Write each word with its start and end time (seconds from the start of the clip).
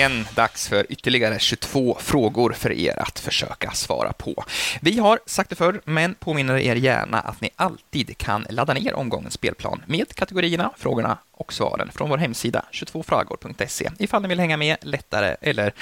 äntligen 0.00 0.26
dags 0.34 0.68
för 0.68 0.92
ytterligare 0.92 1.38
22 1.38 1.96
frågor 2.00 2.52
för 2.52 2.72
er 2.72 2.98
att 2.98 3.18
försöka 3.18 3.70
svara 3.70 4.12
på. 4.12 4.44
Vi 4.80 4.98
har 4.98 5.20
sagt 5.26 5.50
det 5.50 5.56
förr, 5.56 5.80
men 5.84 6.14
påminner 6.14 6.56
er 6.56 6.76
gärna 6.76 7.20
att 7.20 7.40
ni 7.40 7.50
alltid 7.56 8.18
kan 8.18 8.46
ladda 8.50 8.74
ner 8.74 8.94
omgångens 8.94 9.34
spelplan 9.34 9.82
med 9.86 10.14
kategorierna, 10.14 10.70
frågorna 10.76 11.18
och 11.32 11.52
svaren 11.52 11.90
från 11.92 12.10
vår 12.10 12.18
hemsida 12.18 12.64
22fragor.se 12.72 13.90
ifall 13.98 14.22
ni 14.22 14.28
vill 14.28 14.40
hänga 14.40 14.56
med 14.56 14.76
lättare 14.80 15.36
eller 15.40 15.72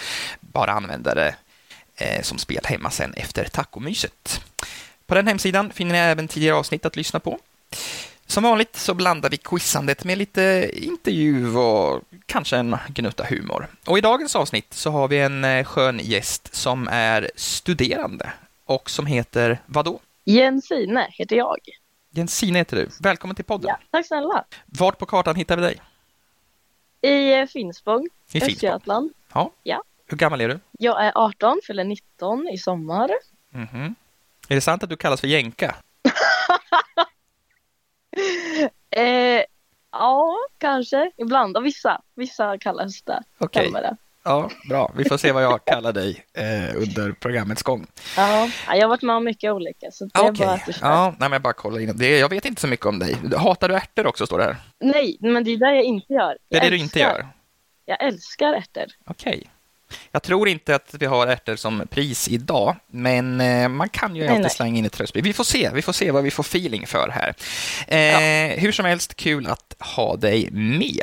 bara 0.40 0.72
använda 0.72 1.14
det 1.14 1.34
eh, 1.96 2.22
som 2.22 2.38
spel 2.38 2.64
hemma 2.64 2.90
sen 2.90 3.14
efter 3.14 3.44
tacomyset. 3.44 4.40
På 5.06 5.14
den 5.14 5.26
hemsidan 5.26 5.70
finner 5.70 5.92
ni 5.92 5.98
även 5.98 6.28
tidigare 6.28 6.56
avsnitt 6.56 6.86
att 6.86 6.96
lyssna 6.96 7.20
på. 7.20 7.38
Som 8.32 8.42
vanligt 8.42 8.76
så 8.76 8.94
blandar 8.94 9.30
vi 9.30 9.36
quizandet 9.36 10.04
med 10.04 10.18
lite 10.18 10.70
intervju 10.74 11.56
och 11.56 12.02
kanske 12.26 12.56
en 12.56 12.76
gnutta 12.88 13.24
humor. 13.24 13.66
Och 13.86 13.98
i 13.98 14.00
dagens 14.00 14.36
avsnitt 14.36 14.74
så 14.74 14.90
har 14.90 15.08
vi 15.08 15.18
en 15.18 15.44
eh, 15.44 15.64
skön 15.64 16.00
gäst 16.02 16.54
som 16.54 16.88
är 16.88 17.30
studerande 17.36 18.32
och 18.64 18.90
som 18.90 19.06
heter 19.06 19.58
vadå? 19.66 20.00
Jensine 20.24 21.06
heter 21.10 21.36
jag. 21.36 21.58
Jensine 22.10 22.58
heter 22.58 22.76
du. 22.76 22.88
Välkommen 23.00 23.36
till 23.36 23.44
podden. 23.44 23.68
Ja, 23.68 23.78
tack 23.90 24.06
snälla. 24.06 24.44
Vart 24.66 24.98
på 24.98 25.06
kartan 25.06 25.36
hittar 25.36 25.56
vi 25.56 25.62
dig? 25.62 25.80
I 27.00 27.40
eh, 27.40 27.46
Finspång, 27.46 28.08
I. 28.32 28.38
Östergötland. 28.38 29.12
Ja. 29.32 29.50
Ja. 29.62 29.82
Hur 30.06 30.16
gammal 30.16 30.40
är 30.40 30.48
du? 30.48 30.60
Jag 30.78 31.04
är 31.04 31.12
18, 31.14 31.60
fyller 31.66 31.84
19 31.84 32.48
i 32.48 32.58
sommar. 32.58 33.10
Mhm. 33.50 33.94
Är 34.48 34.54
det 34.54 34.60
sant 34.60 34.82
att 34.82 34.90
du 34.90 34.96
kallas 34.96 35.20
för 35.20 35.28
jänka? 35.28 35.74
Eh, 38.96 39.42
ja, 39.92 40.36
kanske. 40.58 41.10
Ibland. 41.16 41.56
Av 41.56 41.62
vissa. 41.62 42.00
Vissa 42.16 42.58
kallas 42.58 43.02
det. 43.02 43.22
Okej. 43.38 43.70
Det. 43.72 43.96
Ja, 44.24 44.50
bra. 44.68 44.92
Vi 44.96 45.04
får 45.04 45.16
se 45.16 45.32
vad 45.32 45.42
jag 45.42 45.64
kallar 45.64 45.92
dig 45.92 46.24
eh, 46.34 46.76
under 46.76 47.12
programmets 47.12 47.62
gång. 47.62 47.86
Ja, 48.16 48.48
ja, 48.66 48.74
jag 48.76 48.82
har 48.82 48.88
varit 48.88 49.02
med 49.02 49.16
om 49.16 49.24
mycket 49.24 49.52
olika. 49.52 49.90
Så 49.90 50.04
det 50.04 50.18
är 50.18 50.30
Okej. 50.30 50.46
bara 50.46 50.54
att 50.54 50.66
du 50.66 50.72
kör. 50.72 50.86
Ja, 50.86 51.04
nej, 51.10 51.16
men 51.18 51.32
jag 51.32 51.42
bara 51.42 51.52
kollar 51.52 51.80
in. 51.80 51.96
Det, 51.96 52.18
jag 52.18 52.28
vet 52.28 52.44
inte 52.44 52.60
så 52.60 52.66
mycket 52.66 52.86
om 52.86 52.98
dig. 52.98 53.16
Hatar 53.36 53.68
du 53.68 53.74
ärtor 53.74 54.06
också, 54.06 54.26
står 54.26 54.38
det 54.38 54.44
här. 54.44 54.56
Nej, 54.80 55.16
men 55.20 55.44
det 55.44 55.50
är 55.50 55.56
det 55.56 55.74
jag 55.74 55.84
inte 55.84 56.12
gör. 56.12 56.38
Det 56.48 56.56
är 56.56 56.60
Jag 56.60 56.66
det 56.66 56.76
du 56.76 56.82
inte 56.82 56.98
gör? 56.98 57.26
Jag 57.84 58.02
älskar 58.02 58.52
ärtor. 58.52 58.86
Okej. 59.06 59.50
Jag 60.12 60.22
tror 60.22 60.48
inte 60.48 60.74
att 60.74 60.94
vi 60.98 61.06
har 61.06 61.26
ärtor 61.26 61.56
som 61.56 61.82
pris 61.90 62.28
idag, 62.28 62.76
men 62.86 63.40
eh, 63.40 63.68
man 63.68 63.88
kan 63.88 64.16
ju 64.16 64.20
Nej, 64.22 64.28
alltid 64.30 64.42
nej. 64.42 64.50
slänga 64.50 64.78
in 64.78 64.84
ett 64.84 64.92
tröstpris. 64.92 65.24
Vi 65.24 65.32
får 65.32 65.44
se, 65.44 65.70
vi 65.74 65.82
får 65.82 65.92
se 65.92 66.10
vad 66.10 66.22
vi 66.24 66.30
får 66.30 66.42
feeling 66.42 66.86
för 66.86 67.08
här. 67.08 67.34
Eh, 67.88 68.60
Hur 68.60 68.72
som 68.72 68.84
helst, 68.84 69.14
kul 69.16 69.46
att 69.46 69.74
ha 69.78 70.16
dig 70.16 70.48
med. 70.50 71.02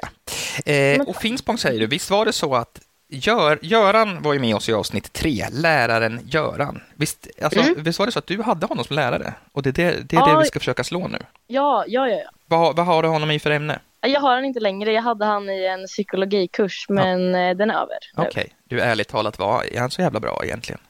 Eh, 0.66 1.02
och 1.02 1.16
Finspång 1.16 1.58
säger 1.58 1.80
du, 1.80 1.88
visst 1.88 2.10
var 2.10 2.26
det 2.26 2.34
så 2.34 2.56
att 2.56 2.80
Gör, 3.12 3.60
Göran 3.62 4.22
var 4.22 4.34
ju 4.34 4.40
med 4.40 4.56
oss 4.56 4.70
i 4.70 4.74
avsnitt 4.74 5.14
tre, 5.14 5.46
läraren 5.52 6.20
Göran. 6.26 6.82
Visst, 6.96 7.28
alltså, 7.42 7.60
Mm. 7.60 7.84
visst 7.84 8.00
var 8.00 8.06
det 8.06 8.12
så 8.12 8.20
att 8.20 8.28
du 8.28 8.42
hade 8.42 8.66
honom 8.66 8.86
som 8.86 8.96
lärare? 8.96 9.34
Och 9.52 9.64
det 9.64 9.70
är 9.70 9.74
det, 9.74 9.92
det, 10.10 10.16
är 10.16 10.20
Ja. 10.20 10.34
det 10.34 10.40
vi 10.40 10.46
ska 10.46 10.60
försöka 10.60 10.84
slå 10.84 11.08
nu. 11.08 11.18
Ja, 11.48 11.84
ja, 11.88 12.08
ja. 12.08 12.16
ja. 12.16 12.30
Vad, 12.46 12.76
vad 12.76 12.86
har 12.86 13.04
du 13.04 13.10
honom 13.10 13.32
i 13.32 13.40
för 13.40 13.52
ämne? 13.52 13.80
Jag 14.02 14.20
har 14.20 14.36
den 14.36 14.46
inte 14.46 14.60
längre. 14.60 14.92
Jag 14.92 15.02
hade 15.02 15.26
han 15.26 15.50
i 15.50 15.66
en 15.66 15.88
psykologikurs, 15.88 16.86
men 16.90 17.36
eh, 17.36 17.56
den 17.56 17.70
är 17.70 17.76
över. 17.76 17.98
Okej, 18.16 18.54
du 18.64 18.82
ärligt 18.82 19.08
talat 19.08 19.40
var, 19.40 19.64
är 19.74 19.80
han 19.80 19.92
så 19.92 20.02
jävla 20.02 20.20
bra 20.20 20.42
egentligen? 20.44 20.82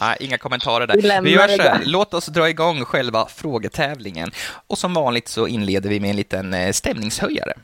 Nej, 0.00 0.17
inga 0.21 0.39
kommentarer 0.39 0.87
där. 0.87 1.23
Vi 1.23 1.31
gör 1.31 1.49
så 1.49 1.62
här, 1.62 1.83
låt 1.84 2.15
oss 2.15 2.27
dra 2.27 2.49
igång 2.49 2.84
själva 2.84 3.27
frågetävlingen. 3.27 4.31
Och 4.67 4.78
som 4.78 4.95
vanligt 4.95 5.28
så 5.28 5.47
inleder 5.47 5.91
vi 5.91 6.00
med 6.00 6.11
en 6.11 6.17
liten 6.17 6.55
eh, 6.55 6.73
stämningshöjare. 6.73 7.55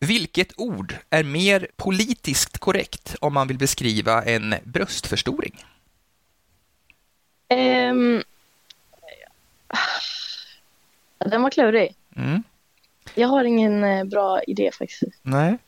Vilket 0.00 0.52
ord 0.56 0.94
är 1.10 1.24
mer 1.24 1.68
politiskt 1.76 2.58
korrekt 2.58 3.16
om 3.20 3.34
man 3.34 3.48
vill 3.48 3.58
beskriva 3.58 4.22
en 4.22 4.54
bröstförstoring? 4.64 5.64
Ehm, 7.48 8.22
den 11.18 11.42
var 11.42 11.50
klurig. 11.50 11.94
Mm. 12.16 12.42
Jag 13.14 13.28
har 13.28 13.44
ingen 13.44 13.84
eh, 13.84 14.04
bra 14.04 14.42
idé 14.42 14.70
faktiskt. 14.78 15.02
Nej. 15.22 15.58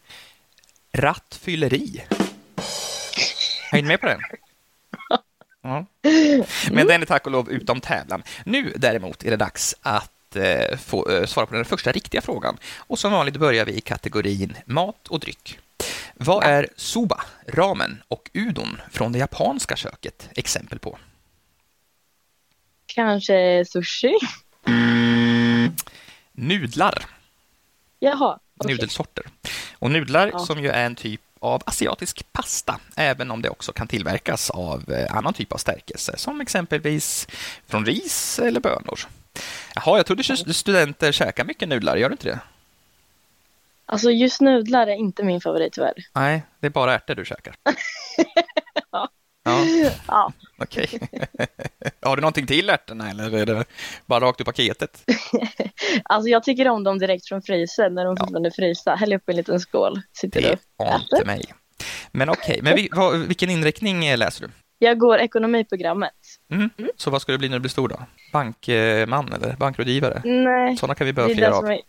Rattfylleri. 0.92 2.04
Häng 3.70 3.86
med 3.86 4.00
på 4.00 4.06
den. 4.06 4.20
Ja. 5.62 5.86
Men 6.70 6.86
den 6.86 7.02
är 7.02 7.06
tack 7.06 7.26
och 7.26 7.32
lov 7.32 7.50
utom 7.50 7.80
tävlan. 7.80 8.22
Nu 8.44 8.72
däremot 8.76 9.24
är 9.24 9.30
det 9.30 9.36
dags 9.36 9.74
att 9.82 10.36
eh, 10.36 10.76
få 10.76 11.10
eh, 11.10 11.24
svara 11.26 11.46
på 11.46 11.54
den 11.54 11.64
första 11.64 11.92
riktiga 11.92 12.20
frågan. 12.20 12.58
Och 12.76 12.98
som 12.98 13.12
vanligt 13.12 13.36
börjar 13.36 13.64
vi 13.64 13.72
i 13.72 13.80
kategorin 13.80 14.56
mat 14.64 15.08
och 15.08 15.20
dryck. 15.20 15.58
Vad 16.14 16.44
är 16.44 16.68
soba, 16.76 17.24
ramen 17.46 18.02
och 18.08 18.30
udon 18.34 18.80
från 18.90 19.12
det 19.12 19.18
japanska 19.18 19.76
köket 19.76 20.28
exempel 20.36 20.78
på? 20.78 20.98
Kanske 22.86 23.64
sushi? 23.64 24.14
Nudlar. 26.40 27.04
Jaha. 27.98 28.38
okej. 28.58 28.74
nudelsorter. 28.74 29.24
Och 29.78 29.90
nudlar 29.90 30.30
Ja. 30.32 30.38
som 30.38 30.58
ju 30.62 30.68
är 30.68 30.86
en 30.86 30.94
typ 30.94 31.20
av 31.40 31.62
asiatisk 31.66 32.32
pasta, 32.32 32.80
även 32.96 33.30
om 33.30 33.42
det 33.42 33.48
också 33.50 33.72
kan 33.72 33.86
tillverkas 33.88 34.50
av 34.50 34.92
eh, 34.92 35.16
annan 35.16 35.32
typ 35.34 35.52
av 35.52 35.56
stärkelse, 35.58 36.16
som 36.16 36.40
exempelvis 36.40 37.28
från 37.66 37.86
ris 37.86 38.38
eller 38.38 38.60
bönor. 38.60 39.00
Jaha, 39.74 39.96
jag 39.96 40.06
trodde 40.06 40.22
stu- 40.22 40.52
studenter 40.52 41.12
käkar 41.12 41.44
mycket 41.44 41.68
nudlar, 41.68 41.96
gör 41.96 42.08
du 42.08 42.12
inte 42.12 42.28
det? 42.28 42.40
Alltså 43.86 44.10
just 44.10 44.40
nudlar 44.40 44.86
är 44.86 44.94
inte 44.94 45.22
min 45.24 45.40
favorit 45.40 45.72
tyvärr. 45.72 45.94
Nej, 46.14 46.42
det 46.60 46.66
är 46.66 46.70
bara 46.70 46.94
ärtor 46.94 47.14
du 47.14 47.24
käkar. 47.24 47.54
Ja. 48.90 49.08
Ja, 49.44 49.64
Ja, 50.08 50.32
okej. 50.58 50.88
Har 52.02 52.16
du 52.16 52.20
någonting 52.22 52.46
till 52.46 52.70
ärtorna 52.70 53.10
eller 53.10 53.34
är 53.36 53.46
det 53.46 53.64
bara 54.06 54.20
rakt 54.20 54.40
ur 54.40 54.44
paketet? 54.44 55.04
alltså 56.04 56.28
jag 56.28 56.44
tycker 56.44 56.68
om 56.68 56.84
dem 56.84 56.98
direkt 56.98 57.28
från 57.28 57.42
frysen 57.42 57.94
när 57.94 58.04
de 58.04 58.14
Ja. 58.18 58.20
fortfarande 58.24 58.48
är 58.48 58.50
frysta. 58.50 58.94
Häll 58.94 59.12
upp 59.12 59.28
en 59.28 59.36
liten 59.36 59.60
skål. 59.60 60.00
Sitter 60.12 60.42
Det 60.42 60.58
du? 60.78 60.84
ante 60.84 61.24
mig. 61.26 61.44
Men 62.12 62.28
okej, 62.28 62.60
men 62.62 62.76
vi, 62.76 62.88
vad, 62.92 63.18
vilken 63.18 63.50
inriktning 63.50 64.06
eh, 64.06 64.18
läser 64.18 64.44
du? 64.46 64.50
Jag 64.78 64.98
går 64.98 65.18
ekonomiprogrammet. 65.18 66.12
Mm. 66.50 66.70
Så 66.96 67.10
vad 67.10 67.22
ska 67.22 67.32
du 67.32 67.38
bli 67.38 67.48
när 67.48 67.56
du 67.56 67.60
blir 67.60 67.70
stor 67.70 67.88
då? 67.88 67.96
Bankman 68.32 69.32
eller 69.32 69.56
bankrådgivare? 69.58 70.22
Nej, 70.24 70.76
Sådana 70.76 70.94
kan 70.94 71.06
vi 71.06 71.12
behöva 71.12 71.34
fler 71.34 71.50
av. 71.50 71.66
är... 71.70 71.80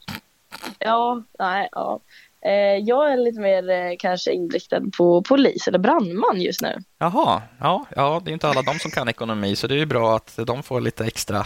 Ja, 0.80 1.24
nej, 1.40 1.70
ja. 1.72 2.00
Eh, 2.42 2.78
jag 2.84 3.12
är 3.12 3.18
lite 3.18 3.40
mer 3.40 3.70
eh, 3.70 3.96
kanske 4.00 4.32
inriktad 4.32 4.82
på 4.98 5.22
polis 5.22 5.68
eller 5.68 5.80
brandman 5.80 6.42
just 6.42 6.62
nu. 6.62 6.84
Jaha, 6.98 7.42
ja, 7.60 7.86
ja, 7.96 8.22
det 8.26 8.32
är 8.32 8.34
inte 8.34 8.48
alla 8.48 8.62
de 8.62 8.80
som 8.80 8.92
kan 8.92 9.10
ekonomi, 9.10 9.56
så 9.56 9.68
det 9.68 9.74
är 9.74 9.80
ju 9.80 9.86
bra 9.86 10.16
att 10.16 10.40
de 10.46 10.64
får 10.64 10.82
lite 10.82 11.06
extra 11.06 11.46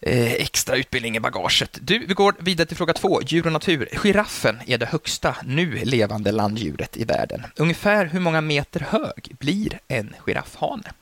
eh, 0.00 0.32
extra 0.32 0.76
utbildning 0.76 1.16
i 1.16 1.20
bagaget. 1.20 1.78
Du, 1.82 1.98
vi 1.98 2.14
går 2.14 2.34
vidare 2.38 2.66
till 2.66 2.76
fråga 2.76 2.92
två, 2.92 3.22
djur 3.22 3.46
och 3.46 3.52
natur. 3.52 3.88
Giraffen 3.92 4.58
är 4.66 4.78
det 4.78 4.86
högsta 4.86 5.36
nu 5.44 5.84
levande 5.84 6.32
landdjuret 6.32 6.96
i 6.96 7.04
världen. 7.04 7.42
Ungefär 7.56 8.06
hur 8.06 8.20
många 8.20 8.40
meter 8.40 8.80
hög 8.80 9.36
blir 9.38 9.78
en 9.88 10.14
giraffhane? 10.26 10.92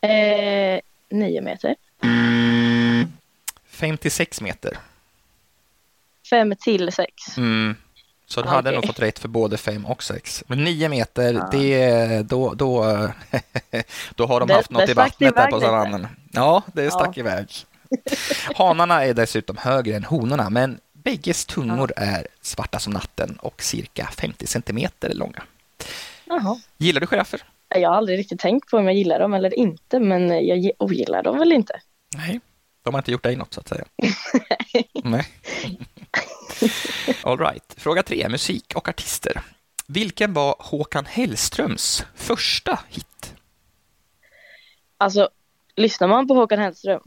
Eh, 0.00 0.80
nio 1.10 1.40
meter. 1.40 1.76
56 3.66 4.40
meter. 4.40 4.78
Fem 6.32 6.54
till 6.60 6.92
sex. 6.92 7.36
Mm. 7.36 7.74
Så 8.26 8.42
du 8.42 8.48
hade 8.48 8.68
okej. 8.68 8.74
nog 8.74 8.86
fått 8.86 9.00
rätt 9.00 9.18
för 9.18 9.28
både 9.28 9.56
5 9.56 9.86
och 9.86 10.02
6. 10.02 10.44
Men 10.46 10.64
9 10.64 10.88
meter, 10.88 11.32
Ja. 11.34 11.48
det, 11.52 12.22
då, 12.22 12.54
då, 12.54 12.82
då 14.14 14.26
har 14.26 14.40
de 14.40 14.48
Det- 14.48 14.54
haft 14.54 14.70
något 14.70 14.88
i 14.88 14.92
vattnet 14.92 15.36
där 15.36 15.46
på 15.46 15.60
savannen. 15.60 16.06
Ja, 16.32 16.62
det 16.74 16.82
Ja. 16.84 16.90
stack 16.90 17.18
iväg. 17.18 17.46
Hanarna 18.54 19.04
är 19.04 19.14
dessutom 19.14 19.56
högre 19.56 19.96
än 19.96 20.04
honorna, 20.04 20.50
men 20.50 20.78
bägges 20.92 21.44
tungor 21.46 21.92
är 21.96 22.26
svarta 22.42 22.78
som 22.78 22.92
natten 22.92 23.36
och 23.40 23.62
cirka 23.62 24.08
50 24.18 24.46
centimeter 24.46 25.14
långa. 25.14 25.42
Jaha. 26.24 26.60
Gillar 26.78 27.00
du 27.00 27.06
giraffer? 27.06 27.42
Jag 27.68 27.88
har 27.88 27.96
aldrig 27.96 28.18
riktigt 28.18 28.40
tänkt 28.40 28.70
på 28.70 28.76
om 28.76 28.84
jag 28.84 28.94
gillar 28.94 29.18
dem 29.20 29.34
eller 29.34 29.58
inte, 29.58 29.98
men 30.00 30.46
jag 30.46 30.70
ogillar 30.78 31.22
dem 31.22 31.38
väl 31.38 31.52
inte. 31.52 31.80
Nej, 32.16 32.40
de 32.82 32.94
har 32.94 33.00
inte 33.00 33.12
gjort 33.12 33.22
dig 33.22 33.36
något 33.36 33.54
så 33.54 33.60
att 33.60 33.68
säga. 33.68 33.84
Nej. 35.04 35.28
All 37.22 37.38
right. 37.38 37.74
Fråga 37.76 38.02
tre, 38.02 38.28
musik 38.28 38.72
och 38.74 38.88
artister. 38.88 39.42
Vilken 39.86 40.32
var 40.32 40.56
Håkan 40.58 41.06
Hellströms 41.06 42.04
första 42.14 42.78
hit? 42.88 43.34
Alltså, 44.98 45.28
lyssnar 45.76 46.08
man 46.08 46.28
på 46.28 46.34
Håkan 46.34 46.58
Hellström 46.58 47.00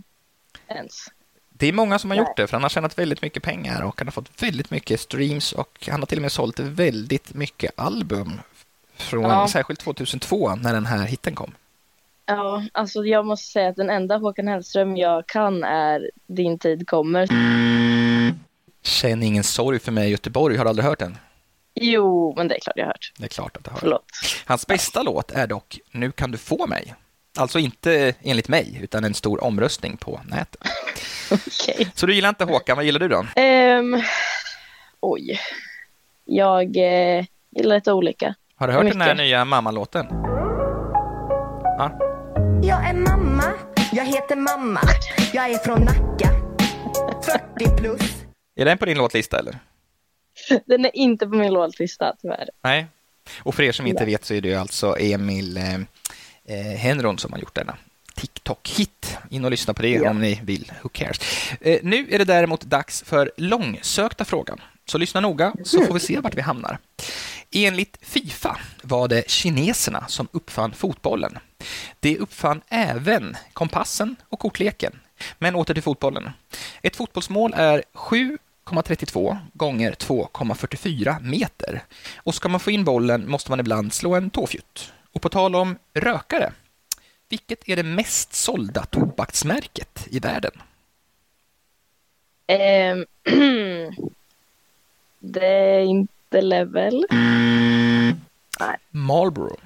ens? 0.67 1.05
Det 1.49 1.67
är 1.67 1.73
många 1.73 1.99
som 1.99 2.09
har 2.09 2.17
Nej. 2.17 2.25
gjort 2.27 2.37
det, 2.37 2.47
för 2.47 2.57
han 2.57 2.61
har 2.63 2.69
tjänat 2.69 2.97
väldigt 2.97 3.21
mycket 3.21 3.43
pengar 3.43 3.81
och 3.81 3.95
han 3.99 4.07
har 4.07 4.11
fått 4.11 4.43
väldigt 4.43 4.71
mycket 4.71 4.99
streams 4.99 5.51
och 5.51 5.87
han 5.91 6.01
har 6.01 6.05
till 6.07 6.17
och 6.17 6.21
med 6.21 6.31
sålt 6.31 6.59
väldigt 6.59 7.33
mycket 7.33 7.71
album 7.79 8.41
från 8.97 9.23
Ja. 9.23 9.47
särskilt 9.47 9.79
2002 9.79 10.55
när 10.55 10.73
den 10.73 10.85
här 10.85 11.05
hitten 11.05 11.35
kom. 11.35 11.55
Ja, 12.25 12.63
alltså 12.71 13.05
jag 13.05 13.25
måste 13.25 13.51
säga 13.51 13.69
att 13.69 13.75
den 13.75 13.89
enda 13.89 14.17
Håkan 14.17 14.47
Hellström 14.47 14.97
jag 14.97 15.27
kan 15.27 15.63
är 15.63 16.11
Din 16.27 16.59
tid 16.59 16.87
kommer. 16.87 17.27
Känn 18.83 19.23
ingen 19.23 19.43
sorg 19.43 19.79
för 19.79 19.91
mig 19.91 20.07
i 20.07 20.11
Göteborg, 20.11 20.57
har 20.57 20.63
du 20.65 20.69
aldrig 20.69 20.85
hört 20.85 20.99
den? 20.99 21.17
Jo, 21.73 22.33
men 22.37 22.47
det 22.47 22.55
är 22.55 22.59
klart 22.59 22.77
jag 22.77 22.83
har 22.85 22.87
hört. 22.91 23.11
Det 23.17 23.23
är 23.25 23.29
klart 23.29 23.57
att 23.57 23.63
du 23.63 23.69
har. 23.71 23.77
Förlåt. 23.77 24.05
Hans 24.45 24.67
bästa 24.67 25.03
låt 25.03 25.31
är 25.31 25.47
dock 25.47 25.79
Nu 25.91 26.11
kan 26.11 26.31
du 26.31 26.37
få 26.37 26.67
mig. 26.67 26.93
Alltså 27.37 27.59
inte 27.59 28.13
enligt 28.21 28.47
mig, 28.47 28.79
utan 28.83 29.03
en 29.03 29.13
stor 29.13 29.43
omröstning 29.43 29.97
på 29.97 30.19
nätet. 30.29 30.61
Okej. 31.31 31.91
Så 31.95 32.05
du 32.05 32.15
gillar 32.15 32.29
inte 32.29 32.45
Håkan, 32.45 32.75
vad 32.75 32.85
gillar 32.85 32.99
du 32.99 33.07
då? 33.07 33.25
Ehm, 33.35 34.01
oj. 34.99 35.39
Jag 36.25 36.77
eh, 36.77 37.25
gillar 37.49 37.75
lite 37.75 37.93
olika. 37.93 38.35
Har 38.55 38.67
du 38.67 38.73
hört 38.73 38.83
den 38.91 39.01
här 39.01 39.07
Mycket. 39.15 39.25
nya 39.25 39.45
mammalåten? 39.45 40.05
Ja, 41.77 41.99
Jag 42.67 42.89
är 42.89 42.93
mamma, 42.93 43.53
jag 43.91 44.05
heter 44.05 44.35
mamma. 44.35 44.81
Jag 45.33 45.51
är 45.51 45.57
från 45.57 45.81
Nacka. 45.81 46.29
40 47.57 47.77
plus. 47.77 48.01
är 48.55 48.65
den 48.65 48.77
på 48.77 48.85
din 48.85 48.97
låtlista 48.97 49.39
eller? 49.39 49.59
Den 50.65 50.85
är 50.85 50.95
inte 50.95 51.27
på 51.27 51.35
min 51.35 51.53
låtlista 51.53 52.15
tyvärr. 52.21 52.49
Nej. 52.63 52.87
Och 53.39 53.55
för 53.55 53.63
er 53.63 53.71
som 53.71 53.87
inte 53.87 54.03
Nej. 54.03 54.13
vet 54.13 54.25
så 54.25 54.33
är 54.33 54.41
det 54.41 54.47
ju 54.47 54.55
alltså 54.55 54.95
Emil 54.99 55.57
eh, 55.57 55.73
eh, 56.45 56.77
Henron 56.77 57.17
som 57.17 57.31
har 57.33 57.39
gjort 57.39 57.55
denna 57.55 57.77
TikTok-hit. 58.15 59.17
In 59.29 59.45
och 59.45 59.51
lyssna 59.51 59.73
på 59.73 59.81
det 59.81 59.89
Ja. 59.89 60.09
om 60.09 60.21
ni 60.21 60.41
vill. 60.43 60.71
Who 60.81 60.89
cares? 60.89 61.19
Eh, 61.61 61.79
nu 61.83 62.07
är 62.09 62.17
det 62.19 62.25
däremot 62.25 62.61
dags 62.61 63.03
för 63.03 63.31
långsökta 63.37 64.25
frågan. 64.25 64.61
Så 64.85 64.97
lyssna 64.97 65.21
noga 65.21 65.53
så 65.63 65.81
får 65.85 65.93
vi 65.93 65.99
se 65.99 66.19
vart 66.19 66.35
vi 66.35 66.41
hamnar. 66.41 66.77
Enligt 67.51 67.97
Fifa 68.01 68.57
var 68.81 69.07
det 69.07 69.29
kineserna 69.29 70.07
som 70.07 70.27
uppfann 70.31 70.73
fotbollen. 70.73 71.37
De 71.99 72.17
uppfann 72.17 72.61
även 72.69 73.37
kompassen 73.53 74.15
och 74.29 74.39
kortleken. 74.39 74.99
Men 75.37 75.55
åter 75.55 75.73
till 75.73 75.83
fotbollen. 75.83 76.29
Ett 76.81 76.95
fotbollsmål 76.95 77.53
är 77.55 77.83
7,32 77.93 79.37
gånger 79.53 79.91
2,44 79.91 81.21
meter. 81.21 81.83
Och 82.17 82.35
ska 82.35 82.49
man 82.49 82.59
få 82.59 82.71
in 82.71 82.83
bollen 82.83 83.29
måste 83.29 83.51
man 83.51 83.59
ibland 83.59 83.93
slå 83.93 84.15
en 84.15 84.29
tåfjutt. 84.29 84.93
Och 85.11 85.21
på 85.21 85.29
tal 85.29 85.55
om 85.55 85.77
rökare, 85.93 86.53
vilket 87.29 87.69
är 87.69 87.75
det 87.75 87.83
mest 87.83 88.33
sålda 88.33 88.85
tobaksmärket 88.85 90.07
i 90.11 90.19
världen? 90.19 90.51
Um, 92.47 93.05
det 95.19 95.47
är 95.47 95.79
inte 96.25 96.41
level. 96.41 97.05
Marlboro. 98.89 99.57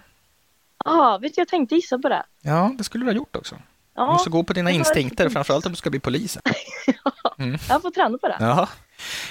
Ja, 0.85 1.13
ah, 1.13 1.17
vet 1.17 1.35
du, 1.35 1.41
jag 1.41 1.47
tänkte 1.47 1.75
gissa 1.75 1.99
på 1.99 2.09
det. 2.09 2.23
Ja, 2.41 2.71
det 2.77 2.83
skulle 2.83 3.05
du 3.05 3.09
ha 3.11 3.15
gjort 3.15 3.35
också. 3.35 3.55
Du 3.55 3.61
Ja, 3.95 4.11
måste 4.11 4.29
gå 4.29 4.43
på 4.43 4.53
dina 4.53 4.71
instinkter, 4.71 5.29
framförallt 5.29 5.65
om 5.65 5.71
du 5.71 5.75
ska 5.75 5.89
bli 5.89 5.99
polis. 5.99 6.37
jag 7.69 7.81
får 7.81 7.91
träna 7.91 8.17
på 8.17 8.27
det. 8.27 8.37
Ja, 8.39 8.69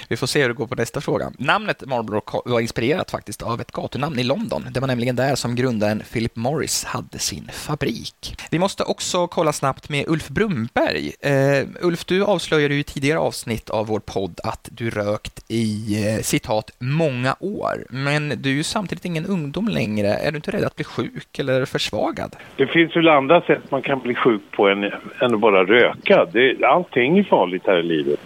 vi 0.07 0.17
får 0.17 0.27
se 0.27 0.41
hur 0.41 0.47
det 0.47 0.53
går 0.53 0.67
på 0.67 0.75
nästa 0.75 1.01
fråga. 1.01 1.31
Namnet 1.37 1.85
Marlboro 1.85 2.21
var 2.45 2.59
inspirerat 2.59 3.11
faktiskt 3.11 3.41
av 3.41 3.61
ett 3.61 3.71
gatunamn 3.71 4.19
i 4.19 4.23
London. 4.23 4.65
Det 4.71 4.79
var 4.79 4.87
nämligen 4.87 5.15
där 5.15 5.35
som 5.35 5.55
grundaren 5.55 6.03
Philip 6.13 6.35
Morris 6.35 6.83
hade 6.83 7.19
sin 7.19 7.49
fabrik. 7.53 8.35
Vi 8.51 8.59
måste 8.59 8.83
också 8.83 9.27
kolla 9.27 9.53
snabbt 9.53 9.89
med 9.89 10.05
Ulf 10.07 10.27
Brumberg. 10.27 11.11
Uh, 11.25 11.67
Ulf, 11.81 12.05
du 12.05 12.23
avslöjade 12.23 12.73
ju 12.73 12.79
i 12.79 12.83
tidigare 12.83 13.19
avsnitt 13.19 13.69
av 13.69 13.87
vår 13.87 13.99
podd 13.99 14.39
att 14.43 14.69
du 14.71 14.89
rökt 14.89 15.45
i 15.47 15.95
uh, 16.17 16.21
citat 16.21 16.71
många 16.79 17.35
år. 17.39 17.85
Men 17.89 18.29
du 18.29 18.49
är 18.49 18.53
ju 18.53 18.63
samtidigt 18.63 19.05
ingen 19.05 19.25
ungdom 19.25 19.67
längre. 19.67 20.07
Är 20.07 20.31
du 20.31 20.35
inte 20.35 20.51
rädd 20.51 20.63
att 20.63 20.75
bli 20.75 20.85
sjuk 20.85 21.39
eller 21.39 21.65
försvagad? 21.65 22.35
Det 22.55 22.67
finns 22.67 22.95
väl 22.95 23.07
andra 23.07 23.41
sätt 23.41 23.71
man 23.71 23.81
kan 23.81 23.99
bli 23.99 24.15
sjuk 24.15 24.41
på 24.51 24.67
än, 24.67 24.83
än 24.83 25.33
att 25.33 25.39
bara 25.39 25.63
röka. 25.63 26.25
Det, 26.25 26.65
allting 26.65 27.17
är 27.17 27.23
farligt 27.23 27.63
här 27.65 27.79
i 27.79 27.83
livet. 27.83 28.19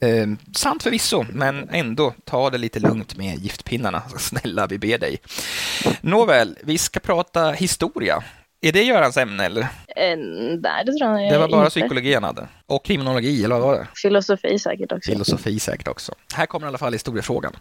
Eh, 0.00 0.26
sant 0.56 0.82
förvisso, 0.82 1.26
men 1.32 1.68
ändå 1.72 2.14
ta 2.24 2.50
det 2.50 2.58
lite 2.58 2.80
lugnt 2.80 3.16
med 3.16 3.38
giftpinnarna. 3.38 4.02
Snälla, 4.18 4.66
vi 4.66 4.78
ber 4.78 4.98
dig. 4.98 5.18
Nåväl, 6.00 6.56
vi 6.62 6.78
ska 6.78 7.00
prata 7.00 7.50
historia. 7.50 8.22
Är 8.62 8.72
det 8.72 8.82
Görans 8.82 9.16
ämne 9.16 9.44
eller? 9.44 9.60
Eh, 9.60 10.16
nej, 10.60 10.84
det 10.86 10.92
tror 10.98 11.20
jag 11.20 11.32
Det 11.32 11.38
var 11.38 11.48
bara 11.48 11.60
inte. 11.64 11.70
psykologi 11.70 12.14
han 12.14 12.24
hade. 12.24 12.48
Och 12.66 12.84
kriminologi, 12.84 13.44
eller 13.44 13.54
vad 13.58 13.64
var 13.64 13.74
det? 13.78 13.86
Filosofi 13.94 14.58
säkert 14.58 14.92
också. 14.92 15.10
Filosofi 15.12 15.58
säkert 15.58 15.88
också. 15.88 16.12
Här 16.34 16.46
kommer 16.46 16.66
i 16.66 16.68
alla 16.68 16.78
fall 16.78 16.92
historiefrågan. 16.92 17.52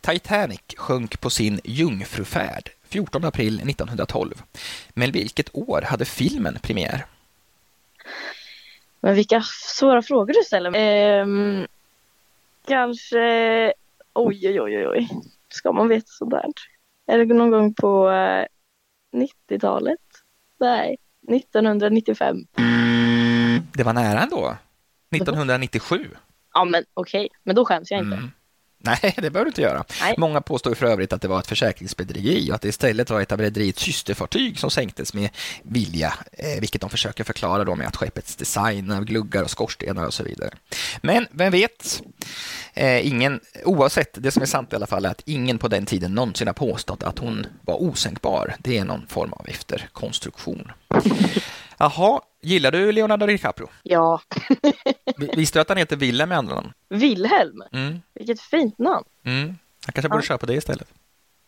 Titanic 0.00 0.60
sjönk 0.76 1.20
på 1.20 1.30
sin 1.30 1.60
jungfrufärd 1.64 2.70
14 2.88 3.24
april 3.24 3.54
1912. 3.54 4.42
Men 4.88 5.12
vilket 5.12 5.48
år 5.52 5.82
hade 5.82 6.04
filmen 6.04 6.58
premiär? 6.62 7.06
Men 9.00 9.14
vilka 9.14 9.42
svåra 9.76 10.02
frågor 10.02 10.32
du 10.34 10.42
ställer. 10.46 10.72
Ehm, 10.76 11.66
kanske... 12.66 13.72
Oj, 14.14 14.48
oj, 14.48 14.60
oj, 14.60 14.88
oj. 14.88 15.08
Ska 15.48 15.72
man 15.72 15.88
veta 15.88 16.06
sådär? 16.06 16.44
Är 17.06 17.18
det 17.18 17.34
någon 17.34 17.50
gång 17.50 17.74
på 17.74 18.10
eh, 18.10 18.46
90-talet? 19.16 20.00
Nej, 20.60 20.96
1995. 21.28 22.36
Det 23.72 23.82
var 23.82 23.92
nära 23.92 24.20
ändå. 24.20 24.56
1997. 25.10 26.10
Ja, 26.54 26.64
men 26.64 26.84
okej. 26.94 27.28
Men 27.42 27.56
då 27.56 27.64
skäms 27.64 27.90
jag 27.90 28.00
inte. 28.00 28.16
Mm. 28.16 28.30
Nej, 28.86 29.14
det 29.16 29.30
behöver 29.30 29.44
du 29.44 29.48
inte 29.48 29.62
göra. 29.62 29.84
Nej. 30.00 30.14
Många 30.18 30.40
påstår 30.40 30.74
för 30.74 30.86
övrigt 30.86 31.12
att 31.12 31.22
det 31.22 31.28
var 31.28 31.38
ett 31.38 31.46
försäkringsbedrägeri 31.46 32.50
och 32.50 32.54
att 32.54 32.62
det 32.62 32.68
istället 32.68 33.10
var 33.10 33.20
ett 33.20 33.32
av 33.32 33.40
rederiets 33.40 33.82
systerfartyg 33.82 34.58
som 34.58 34.70
sänktes 34.70 35.14
med 35.14 35.30
vilja, 35.62 36.14
eh, 36.32 36.60
vilket 36.60 36.80
de 36.80 36.90
försöker 36.90 37.24
förklara 37.24 37.64
då 37.64 37.74
med 37.74 37.86
att 37.86 37.96
skeppets 37.96 38.36
design 38.36 38.90
av 38.90 39.04
gluggar 39.04 39.42
och 39.42 39.50
skorstenar 39.50 40.06
och 40.06 40.14
så 40.14 40.22
vidare. 40.22 40.50
Men 41.00 41.26
vem 41.30 41.52
vet? 41.52 42.02
Eh, 42.74 43.06
ingen, 43.06 43.40
oavsett, 43.64 44.22
det 44.22 44.30
som 44.30 44.42
är 44.42 44.46
sant 44.46 44.72
i 44.72 44.76
alla 44.76 44.86
fall 44.86 45.04
är 45.04 45.10
att 45.10 45.22
ingen 45.24 45.58
på 45.58 45.68
den 45.68 45.86
tiden 45.86 46.14
någonsin 46.14 46.46
har 46.46 46.54
påstått 46.54 47.02
att 47.02 47.18
hon 47.18 47.46
var 47.60 47.82
osänkbar. 47.82 48.54
Det 48.58 48.78
är 48.78 48.84
någon 48.84 49.06
form 49.06 49.32
av 49.32 49.48
efterkonstruktion. 49.48 50.72
Jaha, 51.78 52.20
gillar 52.42 52.70
du 52.72 52.92
Leonardo 52.92 53.26
DiCaprio? 53.26 53.68
Ja. 53.82 54.20
Visste 55.16 55.58
du 55.58 55.60
att 55.60 55.68
han 55.68 55.78
heter 55.78 55.96
Willem 55.96 56.28
med 56.28 56.38
andra 56.38 56.54
namn? 56.54 56.72
Wilhelm. 56.88 57.62
Mm, 57.72 58.02
Vilket 58.14 58.40
fint 58.40 58.78
namn. 58.78 59.04
mm. 59.24 59.58
Jag 59.86 59.94
kanske 59.94 60.08
borde 60.08 60.22
Ja. 60.22 60.26
köpa 60.28 60.46
det 60.46 60.54
istället. 60.54 60.88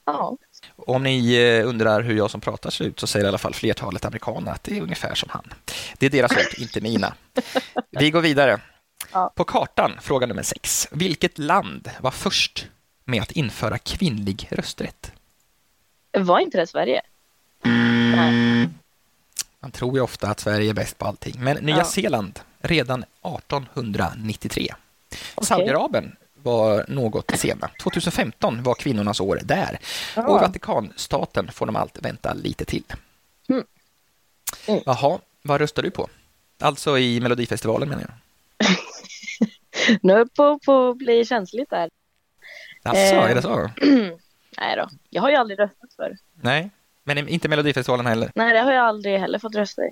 Ja. 0.04 0.37
Om 0.76 1.02
ni 1.02 1.35
eh, 1.35 1.68
undrar 1.68 2.00
hur 2.02 2.14
jag 2.16 2.30
som 2.30 2.40
pratar 2.40 2.70
ser 2.70 2.85
ut 2.85 3.00
så 3.00 3.06
säger 3.06 3.25
i 3.25 3.28
alla 3.28 3.38
fall 3.38 3.54
flertalet 3.54 4.04
amerikaner 4.04 4.52
att 4.52 4.62
det 4.62 4.78
är 4.78 4.82
ungefär 4.82 5.14
som 5.14 5.28
han. 5.32 5.54
Det 5.99 6.06
är 6.06 6.11
deras 6.11 6.32
ord, 6.32 6.58
inte 6.58 6.80
mina. 6.80 7.14
Vi 7.90 8.11
går 8.11 8.20
vidare. 8.20 8.61
Ja. 9.12 9.32
På 9.37 9.44
kartan, 9.44 9.92
fråga 10.00 10.26
nummer 10.26 10.42
sex. 10.42 10.88
Vilket 10.92 11.38
land 11.38 11.90
var 12.00 12.11
först 12.11 12.66
med 13.04 13.23
att 13.23 13.30
införa 13.32 13.78
kvinnlig 13.78 14.49
rösträtt? 14.50 15.12
Var 16.18 16.38
inte 16.40 16.58
det 16.58 16.66
Sverige? 16.66 17.02
Nej. 17.62 18.68
Man 19.61 19.71
tror 19.71 19.95
ju 19.95 20.00
ofta 20.00 20.29
att 20.29 20.41
Sverige 20.41 20.71
är 20.71 20.75
bäst 20.75 20.99
på 20.99 21.07
allting, 21.07 21.35
men 21.38 21.57
Nya 21.57 21.77
Ja. 21.77 21.85
Zeeland 21.85 22.41
redan 22.61 23.05
1893. 23.23 24.75
Okej. 25.35 25.47
Saudiarabien 25.47 26.17
var 26.43 26.85
något 26.88 27.31
sena. 27.38 27.71
2015 27.83 28.62
var 28.62 28.75
kvinnornas 28.75 29.21
år 29.21 29.41
där. 29.45 29.79
Ja. 30.17 30.27
Och 30.29 30.38
i 30.38 30.41
Vatikanstaten 30.41 31.53
får 31.53 31.67
de 31.67 31.77
allt 31.77 31.99
vänta 32.03 32.35
lite 32.35 32.65
till. 32.65 32.85
Mm. 33.49 33.65
Mm. 34.67 34.81
Jaha, 34.87 35.19
vad 35.43 35.61
röstar 35.61 35.83
du 35.83 35.91
på? 35.91 36.09
Alltså 36.61 36.99
i 36.99 37.21
Melodifestivalen 37.21 37.88
menar 37.88 38.03
jag. 38.03 38.12
Nu 40.03 40.12
är 40.12 40.25
på, 40.25 40.59
på 40.59 40.88
att 40.88 40.97
bli 40.97 41.25
känsligt 41.25 41.71
där. 41.71 41.91
Alltså, 42.83 43.03
Eh. 43.03 43.31
är 43.31 43.35
det 43.35 43.43
så? 43.43 43.71
Nej 44.61 44.77
då. 44.77 44.88
Jag 45.11 45.23
har 45.23 45.31
ju 45.31 45.37
aldrig 45.37 45.59
röstat 45.59 45.93
för. 45.97 46.17
Nej, 46.43 46.71
men 47.09 47.29
inte 47.29 47.49
Melodifestivalen 47.49 48.07
heller. 48.07 48.31
Nej, 48.35 48.53
det 48.55 48.61
har 48.61 48.73
jag 48.73 48.85
aldrig 48.85 49.19
heller 49.21 49.38
fått 49.38 49.55
rösta 49.55 49.83
i. 49.83 49.91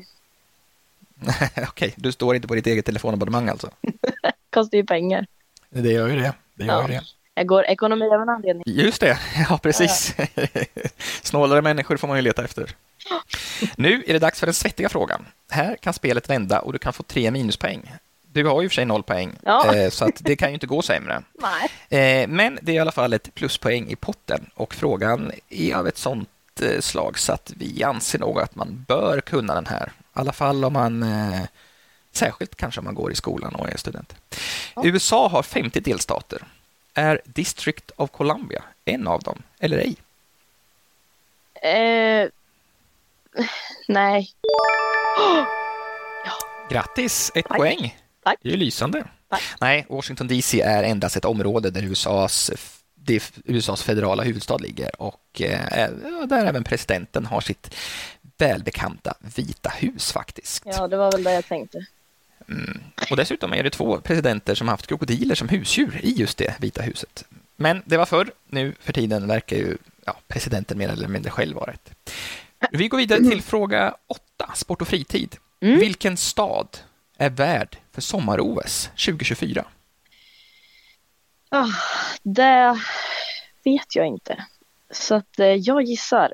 Okej, 1.68 1.94
du 1.96 2.12
står 2.12 2.34
inte 2.36 2.48
på 2.48 2.54
ditt 2.54 2.66
eget 2.66 2.84
telefonabonnemang 2.86 3.48
alltså? 3.48 3.70
Kostar 4.50 4.78
ju 4.78 4.84
pengar. 4.86 5.26
Det 5.70 5.92
gör 5.92 6.08
ju 6.08 6.16
det. 6.20 6.32
det, 6.54 6.64
gör 6.64 6.80
Ja. 6.82 6.86
det. 6.88 7.02
Jag 7.34 7.46
går 7.46 7.64
ekonomi 7.64 8.04
av 8.06 8.22
en 8.22 8.28
anledning. 8.28 8.62
Just 8.66 9.00
det, 9.00 9.18
ja 9.50 9.58
precis. 9.62 10.14
Snålare 11.22 11.62
människor 11.62 11.96
får 11.96 12.08
man 12.08 12.16
ju 12.16 12.22
leta 12.22 12.44
efter. 12.44 12.70
Nu 13.76 14.04
är 14.06 14.12
det 14.12 14.18
dags 14.18 14.40
för 14.40 14.46
den 14.46 14.54
svettiga 14.54 14.88
frågan. 14.88 15.26
Här 15.50 15.76
kan 15.76 15.92
spelet 15.94 16.30
vända 16.30 16.60
och 16.60 16.72
du 16.72 16.78
kan 16.78 16.92
få 16.92 17.02
tre 17.02 17.30
minuspoäng. 17.30 17.92
Du 18.32 18.44
har 18.44 18.62
ju 18.62 18.68
för 18.68 18.74
sig 18.74 18.84
noll 18.84 19.02
poäng, 19.02 19.32
Ja. 19.42 19.74
eh, 19.74 19.90
så 19.90 20.04
att 20.04 20.16
det 20.20 20.36
kan 20.36 20.48
ju 20.48 20.54
inte 20.54 20.66
gå 20.66 20.82
sämre. 20.82 21.22
Nej. 21.90 22.22
Eh, 22.22 22.28
Men 22.28 22.58
det 22.62 22.72
är 22.72 22.76
i 22.76 22.78
alla 22.78 22.92
fall 22.92 23.12
ett 23.12 23.34
pluspoäng 23.34 23.90
i 23.90 23.96
potten 23.96 24.50
och 24.54 24.74
frågan 24.74 25.32
är 25.48 25.74
av 25.74 25.88
ett 25.88 25.98
sånt 25.98 26.28
eh, 26.62 26.80
slag 26.80 27.18
så 27.18 27.32
att 27.32 27.52
vi 27.56 27.82
anser 27.82 28.18
nog 28.18 28.40
att 28.40 28.54
man 28.54 28.84
bör 28.88 29.20
kunna 29.20 29.54
den 29.54 29.66
här. 29.66 29.92
I 29.96 30.00
alla 30.12 30.32
fall 30.32 30.64
om 30.64 30.72
man, 30.72 31.02
eh, 31.02 31.40
särskilt 32.12 32.56
kanske 32.56 32.80
om 32.80 32.84
man 32.84 32.94
går 32.94 33.12
i 33.12 33.14
skolan 33.14 33.54
och 33.54 33.68
är 33.68 33.76
student. 33.76 34.14
USA 34.84 35.28
har 35.28 35.42
50 35.42 35.80
delstater. 35.80 36.42
Är 36.94 37.20
District 37.24 37.90
of 37.96 38.10
Columbia 38.10 38.62
en 38.84 39.06
av 39.06 39.20
dem, 39.22 39.42
eller 39.58 39.78
ej? 39.78 39.96
Eh, 41.62 42.28
nej. 43.88 44.30
Grattis, 46.70 47.32
ett 47.34 47.46
Tack. 47.48 47.58
poäng. 47.58 47.96
Tack. 48.24 48.38
Det 48.42 48.48
är 48.48 48.52
ju 48.52 48.58
lysande. 48.58 49.04
Tack. 49.28 49.42
Nej, 49.60 49.86
Washington 49.88 50.28
DC 50.28 50.60
är 50.60 50.82
endast 50.82 51.16
ett 51.16 51.24
område 51.24 51.70
där 51.70 51.82
USAs 51.82 52.50
det 53.06 53.32
USAs 53.44 53.82
federala 53.82 54.22
huvudstad 54.22 54.56
ligger 54.56 55.02
och 55.02 55.42
eh, 55.42 55.90
där 56.26 56.46
även 56.46 56.64
presidenten 56.64 57.26
har 57.26 57.40
sitt 57.40 57.74
välbekanta 58.38 59.14
Vita 59.36 59.70
hus 59.70 60.12
faktiskt. 60.12 60.62
Ja, 60.66 60.88
det 60.88 60.96
var 60.96 61.12
väl 61.12 61.22
det 61.22 61.32
jag 61.34 61.46
tänkte. 61.46 61.86
Mm. 62.48 62.80
Och 63.10 63.16
dessutom 63.16 63.52
är 63.52 63.62
det 63.62 63.70
två 63.70 64.00
presidenter 64.00 64.54
som 64.54 64.68
haft 64.68 64.86
krokodiler 64.86 65.34
som 65.34 65.48
husdjur 65.48 66.00
i 66.02 66.10
just 66.10 66.38
det 66.38 66.54
Vita 66.60 66.82
huset. 66.82 67.24
Men 67.56 67.82
det 67.84 67.96
var 67.96 68.06
förr, 68.06 68.32
nu 68.46 68.74
för 68.80 68.92
tiden 68.92 69.26
verkar 69.26 69.56
ju 69.56 69.76
ja, 70.04 70.16
presidenten 70.28 70.78
mer 70.78 70.88
eller 70.88 71.08
mindre 71.08 71.30
själv 71.30 71.56
vara 71.56 71.72
ett. 71.72 71.90
Vi 72.70 72.88
går 72.88 72.98
vidare 72.98 73.20
till 73.20 73.42
fråga 73.42 73.94
åtta, 74.06 74.52
sport 74.54 74.82
och 74.82 74.88
fritid. 74.88 75.36
Mm. 75.60 75.78
Vilken 75.78 76.16
stad 76.16 76.68
är 77.18 77.30
värd 77.30 77.76
för 77.92 78.00
sommar-OS 78.00 78.90
2024? 79.06 79.64
Ah, 81.48 81.68
det 82.22 82.80
vet 83.64 83.96
jag 83.96 84.06
inte. 84.06 84.44
Så 84.90 85.14
att 85.14 85.38
eh, 85.38 85.46
jag 85.46 85.82
gissar 85.82 86.32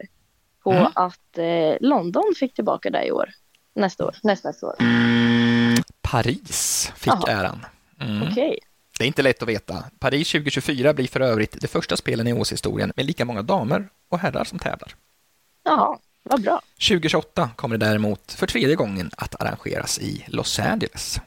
på 0.62 0.72
Mm. 0.72 0.92
att 0.94 1.38
eh, 1.38 1.76
London 1.80 2.34
fick 2.38 2.54
tillbaka 2.54 2.90
det 2.90 3.04
i 3.04 3.12
år. 3.12 3.30
Nästa 3.74 4.04
år, 4.04 4.16
nästa, 4.22 4.48
nästa 4.48 4.66
år. 4.66 4.76
Paris 6.00 6.92
fick 6.96 7.12
Jaha. 7.12 7.30
äran. 7.32 7.66
Mm. 8.00 8.22
Okej. 8.30 8.58
Det 8.98 9.04
är 9.04 9.06
inte 9.08 9.22
lätt 9.22 9.42
att 9.42 9.48
veta. 9.48 9.84
Paris 9.98 10.32
2024 10.32 10.92
blir 10.94 11.08
för 11.08 11.20
övrigt 11.20 11.60
det 11.60 11.68
första 11.68 11.96
spelen 11.96 12.26
i 12.28 12.32
OS-historien 12.32 12.92
med 12.96 13.06
lika 13.06 13.24
många 13.24 13.42
damer 13.42 13.88
och 14.08 14.18
herrar 14.18 14.44
som 14.44 14.58
tävlar. 14.58 14.94
Jaha, 15.64 15.98
vad 16.22 16.42
bra. 16.42 16.60
2028 16.88 17.50
kommer 17.56 17.76
det 17.76 17.86
däremot 17.86 18.32
för 18.32 18.46
tredje 18.46 18.76
gången 18.76 19.10
att 19.16 19.42
arrangeras 19.42 19.98
i 19.98 20.24
Los 20.28 20.58
Angeles. 20.58 21.20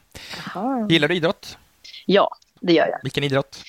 Jaha. 0.46 0.88
Gillar 0.90 1.08
du 1.08 1.16
idrott? 1.16 1.58
Ja, 2.06 2.36
det 2.62 2.74
gör 2.74 2.88
jag. 2.88 3.00
Vilken 3.04 3.24
idrott? 3.24 3.64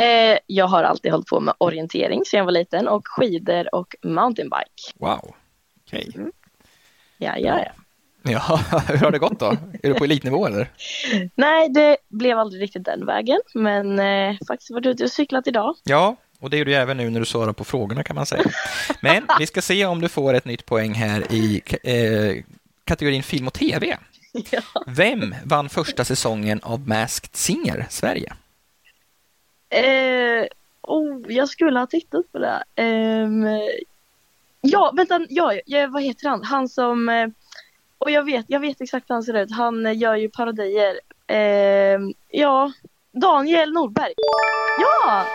Eh, 0.00 0.38
jag 0.46 0.66
har 0.66 0.82
alltid 0.82 1.12
hållit 1.12 1.26
på 1.26 1.40
med 1.40 1.54
orientering 1.58 2.24
sedan 2.24 2.38
jag 2.38 2.44
var 2.44 2.52
liten 2.52 2.88
och 2.88 3.08
skidor 3.08 3.74
och 3.74 3.94
mountainbike. 4.02 4.92
Wow. 4.94 5.34
Okej. 5.86 6.12
Ja, 7.18 7.36
ja, 7.38 7.58
ja. 7.64 7.72
Ja, 8.22 8.60
hur 8.88 8.96
har 8.96 9.10
det 9.10 9.18
gått 9.18 9.38
då? 9.38 9.56
Är 9.82 9.88
du 9.88 9.94
på 9.94 10.04
elitnivå 10.04 10.46
eller? 10.46 10.70
Nej, 11.34 11.68
det 11.68 11.96
blev 12.08 12.38
aldrig 12.38 12.62
riktigt 12.62 12.84
den 12.84 13.06
vägen, 13.06 13.40
men 13.54 13.98
eh, 13.98 14.36
faktiskt 14.48 14.70
varit 14.70 14.86
ute 14.86 15.04
och 15.04 15.10
cyklat 15.10 15.46
idag. 15.46 15.76
Ja, 15.84 16.16
och 16.40 16.50
det 16.50 16.58
är 16.58 16.64
du 16.64 16.74
även 16.74 16.96
nu 16.96 17.10
när 17.10 17.20
du 17.20 17.26
svarar 17.26 17.52
på 17.52 17.64
frågorna 17.64 18.02
kan 18.02 18.16
man 18.16 18.26
säga. 18.26 18.44
Men 19.00 19.26
vi 19.38 19.46
ska 19.46 19.62
se 19.62 19.86
om 19.86 20.00
du 20.00 20.08
får 20.08 20.34
ett 20.34 20.44
nytt 20.44 20.66
poäng 20.66 20.94
här 20.94 21.32
i 21.32 21.62
eh, 21.82 22.44
kategorin 22.84 23.22
film 23.22 23.46
och 23.46 23.52
tv. 23.54 23.96
Ja. 24.50 24.60
Vem 24.86 25.34
vann 25.44 25.68
första 25.68 26.04
säsongen 26.04 26.60
av 26.62 26.88
Masked 26.88 27.36
Singer 27.36 27.86
Sverige? 27.90 28.32
Eh, 29.70 30.46
oh, 30.82 31.32
jag 31.32 31.48
skulle 31.48 31.78
ha 31.78 31.86
tittat 31.86 32.32
på 32.32 32.38
det. 32.38 32.62
Ehm, 32.74 33.46
ja, 34.60 34.92
vänta, 34.96 35.20
ja, 35.28 35.52
ja, 35.66 35.86
vad 35.86 36.02
heter 36.02 36.28
han? 36.28 36.44
Han 36.44 36.68
som, 36.68 37.08
eh, 37.08 37.28
och 37.98 38.10
jag 38.10 38.24
vet, 38.24 38.44
jag 38.48 38.60
vet 38.60 38.80
exakt 38.80 39.10
hur 39.10 39.14
han 39.14 39.22
ser 39.22 39.34
ut. 39.34 39.52
Han 39.52 39.86
eh, 39.86 39.98
gör 39.98 40.14
ju 40.14 40.28
parodier. 40.28 41.00
Ehm, 41.26 42.14
ja, 42.30 42.72
Daniel 43.12 43.72
Nordberg. 43.72 44.12
Ja, 44.80 45.26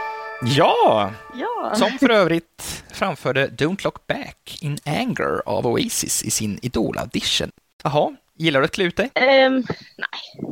Ja, 0.42 1.14
ja. 1.34 1.76
som 1.76 1.92
för 1.92 2.10
övrigt 2.10 2.84
framförde 2.94 3.48
Don't 3.48 3.84
Look 3.84 4.08
Back 4.08 4.58
in 4.62 4.78
Anger 4.86 5.42
av 5.46 5.68
Oasis 5.68 6.24
i 6.24 6.32
sin 6.32 6.60
Idol-audition. 6.62 7.52
Jaha, 7.84 8.16
gillar 8.38 8.60
du 8.60 8.66
att 8.66 8.72
klä 8.72 8.84
ut 8.84 8.96
dig? 8.98 9.12
Ehm, 9.14 9.64
nej, 9.98 10.48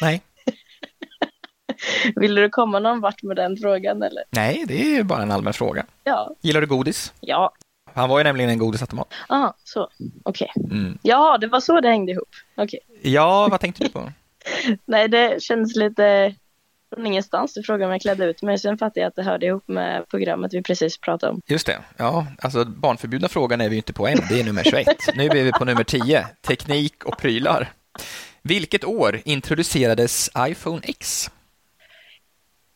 Nej. 0.00 0.22
ville 2.16 2.40
du 2.40 2.50
komma 2.50 2.78
någon 2.78 3.00
vart 3.00 3.22
med 3.22 3.36
den 3.36 3.56
frågan 3.56 4.02
eller? 4.02 4.24
Nej, 4.30 4.64
det 4.68 4.80
är 4.82 4.88
ju 4.96 5.02
bara 5.02 5.22
en 5.22 5.30
allmän 5.30 5.52
fråga. 5.52 5.86
Ja, 6.04 6.30
Gillar 6.40 6.60
du 6.60 6.66
godis? 6.66 7.12
ja, 7.20 7.52
Han 7.94 8.08
var 8.08 8.18
ju 8.18 8.24
nämligen 8.24 8.50
en 8.50 8.58
godisautomat. 8.58 9.08
ah, 9.28 9.52
så, 9.64 9.88
okej. 10.22 10.50
Mm. 10.70 10.98
Ja, 11.02 11.38
det 11.40 11.46
var 11.46 11.60
så 11.60 11.80
det 11.80 11.88
hängde 11.88 12.12
ihop. 12.12 12.28
Okej. 12.56 12.80
Ja, 13.02 13.48
vad 13.50 13.60
tänkte 13.60 13.84
du 13.84 13.90
på? 13.90 14.12
Nej, 14.84 15.08
det 15.08 15.42
kändes 15.42 15.76
lite 15.76 16.34
från 16.94 17.06
ingenstans. 17.06 17.54
Du 17.54 17.62
frågade 17.62 17.84
om 17.84 17.90
jag 17.92 18.00
klädde 18.00 18.24
ut 18.24 18.42
mig. 18.42 18.58
Sen 18.58 18.78
fattade 18.78 19.00
jag 19.00 19.08
att 19.08 19.16
det 19.16 19.22
hörde 19.22 19.46
ihop 19.46 19.68
med 19.68 20.08
programmet 20.08 20.54
vi 20.54 20.62
precis 20.62 20.98
pratade 20.98 21.32
om. 21.32 21.40
Just 21.46 21.66
det. 21.66 21.78
Ja, 21.96 22.26
alltså 22.38 22.64
barnförbjudna 22.64 23.28
frågan 23.28 23.60
är 23.60 23.68
vi 23.68 23.74
ju 23.74 23.76
inte 23.76 23.92
på 23.92 24.06
än. 24.06 24.18
Det 24.28 24.40
är 24.40 24.44
nummer 24.44 24.62
21. 24.64 24.86
Nu 25.14 25.24
är 25.26 25.44
vi 25.44 25.52
på 25.52 25.64
nummer 25.64 25.84
10. 25.84 26.26
Teknik 26.46 27.04
och 27.04 27.18
prylar. 27.18 27.72
Vilket 28.42 28.84
år 28.84 29.20
introducerades 29.24 30.30
iPhone 30.38 30.80
X? 30.84 31.30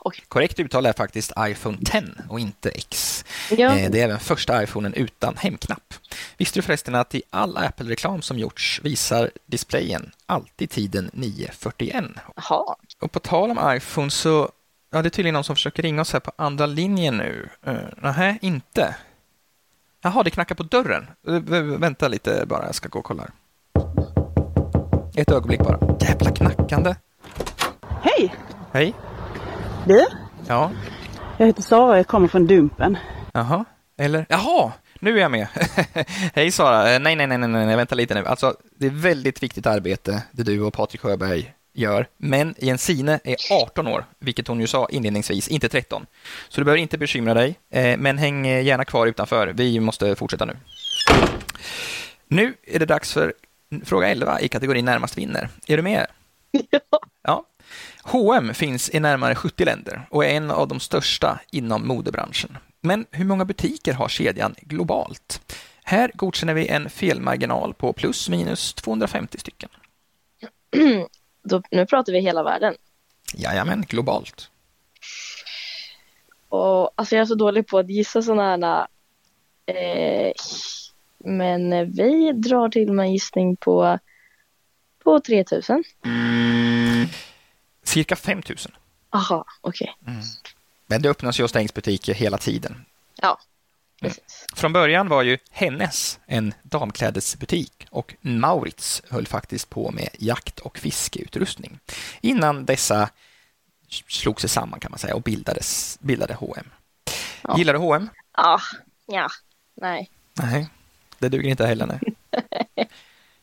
okej. 0.03 0.25
Korrekt 0.29 0.61
uttal 0.61 0.87
är 0.87 0.93
faktiskt 0.93 1.33
iPhone 1.39 1.79
10 1.85 2.03
och 2.29 2.41
inte 2.41 2.71
X. 2.71 3.25
Ja, 3.51 3.77
Eh, 3.77 3.91
Det 3.91 4.01
är 4.01 4.05
även 4.05 4.21
första 4.21 4.63
iPhonen 4.63 4.95
utan 4.95 5.37
hemknapp. 5.37 5.95
Visste 6.37 6.59
du 6.59 6.63
förresten 6.63 6.95
att 6.95 7.15
i 7.15 7.23
all 7.31 7.57
Apple-reklam 7.57 8.23
som 8.23 8.39
gjorts 8.39 8.81
visar 8.85 9.31
displayen 9.47 10.11
alltid 10.27 10.71
tiden 10.71 11.11
9.41? 11.13 12.19
jaha. 12.37 12.75
Och 13.01 13.13
på 13.13 13.21
tal 13.21 13.51
om 13.51 13.77
iPhone 13.77 14.11
så, 14.11 14.49
ja 14.91 15.03
det 15.03 15.09
är 15.09 15.11
tydligen 15.11 15.35
någon 15.35 15.45
som 15.45 15.57
försöker 15.57 15.83
ringa 15.83 16.01
oss 16.03 16.13
här 16.13 16.21
på 16.21 16.33
andra 16.37 16.67
linjen 16.67 17.17
nu. 17.17 17.49
Uh, 17.69 17.77
nej, 18.17 18.39
inte. 18.43 18.97
Jaha, 20.03 20.23
det 20.23 20.31
knackar 20.31 20.55
på 20.55 20.63
dörren. 20.63 21.07
Uh, 21.29 21.41
vä- 21.41 21.79
vänta 21.79 22.09
lite 22.09 22.45
bara, 22.47 22.67
jag 22.67 22.75
ska 22.75 22.89
gå 22.89 22.99
och 22.99 23.05
kolla. 23.05 23.23
här. 23.23 23.31
Ett 25.17 25.31
ögonblick 25.31 25.61
bara. 25.61 25.79
Jävla 26.01 26.31
knackande. 26.31 26.95
Hej! 28.03 28.35
Hej. 28.73 28.95
Du, 29.87 30.07
Ja, 30.49 30.71
jag 31.39 31.47
heter 31.47 31.63
Sara 31.63 31.97
jag 31.97 32.07
kommer 32.07 32.29
från 32.29 32.47
Dumpen. 32.47 32.99
jaha. 33.33 33.65
Eller, 33.99 34.27
jaha, 34.29 34.73
nu 35.01 35.17
är 35.17 35.21
jag 35.23 35.31
med. 35.31 35.49
Hej 36.35 36.51
Sara. 36.51 36.95
Eh, 36.95 37.01
Nej, 37.01 37.17
nej, 37.17 37.27
nej, 37.27 37.39
nej, 37.39 37.49
nej, 37.67 37.77
vänta 37.77 37.95
lite 37.95 38.15
nu. 38.15 38.27
Alltså, 38.27 38.55
det 38.79 38.87
är 38.87 38.91
väldigt 38.91 39.43
viktigt 39.43 39.67
arbete 39.67 40.23
det 40.33 40.43
du 40.43 40.61
och 40.61 40.73
Patrik 40.73 41.01
Sjöberg 41.01 41.53
gör. 41.77 42.09
Men 42.17 42.55
Jensine 42.59 43.09
är 43.09 43.37
18 43.53 43.87
år, 43.87 44.05
vilket 44.19 44.49
hon 44.49 44.61
ju 44.61 44.67
sa 44.67 44.89
inledningsvis, 44.91 45.49
inte 45.49 45.69
13. 45.69 46.07
Så 46.49 46.61
du 46.61 46.65
behöver 46.65 46.83
inte 46.83 46.99
bekymra 46.99 47.35
dig, 47.35 47.59
eh, 47.71 47.97
men 47.99 48.19
häng 48.19 48.47
gärna 48.47 48.85
kvar 48.85 49.07
utanför. 49.07 49.49
Vi 49.49 49.81
måste 49.81 50.17
fortsätta 50.17 50.45
nu. 50.45 50.57
Nu 52.29 52.55
är 52.67 52.79
det 52.79 52.87
dags 52.87 53.13
för 53.13 53.35
fråga 53.85 54.09
11 54.09 54.41
i 54.41 54.49
kategorin 54.49 54.85
närmast 54.85 55.19
vinner. 55.19 55.49
Är 55.67 55.77
du 55.77 55.83
med? 55.83 56.07
Ja. 57.23 57.45
H&M 58.03 58.55
finns 58.55 58.91
i 58.95 59.01
närmare 59.01 59.35
70 59.35 59.65
länder 59.65 60.07
och 60.11 60.25
är 60.25 60.29
en 60.29 60.51
av 60.51 60.69
de 60.69 60.81
största 60.81 61.41
inom 61.51 61.87
modebranschen. 61.87 62.59
Men 62.81 63.07
hur 63.11 63.25
många 63.25 63.45
butiker 63.45 63.93
har 63.93 64.09
kedjan 64.09 64.55
globalt? 64.61 65.55
Här 65.85 66.11
godkänner 66.15 66.55
vi 66.55 66.69
en 66.69 66.91
felmarginal 66.91 67.75
på 67.75 67.93
plus 67.93 68.29
minus 68.29 68.75
250 68.75 69.39
stycken. 69.39 69.69
Då, 71.49 71.63
nu 71.71 71.87
pratar 71.87 72.13
vi 72.13 72.21
hela 72.21 72.43
världen. 72.43 72.75
Jajamän, 73.35 73.85
globalt. 73.89 74.51
Och, 76.49 76.91
alltså 76.95 77.15
jag 77.15 77.23
är 77.23 77.27
så 77.27 77.35
dålig 77.35 77.67
på 77.67 77.79
att 77.79 77.91
gissa 77.91 78.23
sådana 78.23 78.67
här. 78.67 78.87
Eh, 79.77 80.33
men 81.19 81.93
vi 81.93 82.33
drar 82.33 82.69
till 82.69 82.93
med 82.93 83.05
en 83.07 83.13
gissning 83.13 83.57
på, 83.57 83.99
på 85.05 85.21
3000. 85.21 85.85
Cirka 87.83 88.17
5000. 88.17 88.73
Aha, 89.11 89.45
okej. 89.61 89.97
Men 90.87 91.03
det 91.03 91.11
öppnas 91.11 91.41
ju 91.41 91.45
och 91.45 91.51
stängs 91.51 91.75
butiker 91.75 92.15
hela 92.15 92.39
tiden. 92.39 92.85
Ja, 93.23 93.39
precis. 94.01 94.47
Från 94.55 94.73
början 94.73 95.09
var 95.09 95.23
ju 95.23 95.39
Hennes 95.51 96.21
en 96.27 96.55
damklädesbutik 96.63 97.87
och 97.91 98.15
Maurits 98.21 99.03
höll 99.11 99.27
faktiskt 99.27 99.71
på 99.71 99.91
med 99.91 100.09
jakt 100.19 100.59
och 100.59 100.79
fiskeutrustning 100.79 101.79
innan 102.21 102.65
dessa 102.65 103.11
slog 104.09 104.41
sig 104.41 104.51
samman 104.51 104.81
kan 104.81 104.91
man 104.91 104.99
säga 104.99 105.15
och 105.15 105.23
bildades, 105.23 105.99
bildade 106.01 106.35
H&M. 106.35 106.71
Ja. 107.43 107.59
Gillar 107.59 107.73
du 107.73 107.79
H&M? 107.79 108.09
Ah, 108.33 108.61
ja, 109.07 109.29
nej. 109.75 110.11
Nej, 110.35 110.69
det 111.19 111.29
duger 111.29 111.51
inte 111.51 111.67
heller. 111.67 111.87
Nej. 111.87 112.01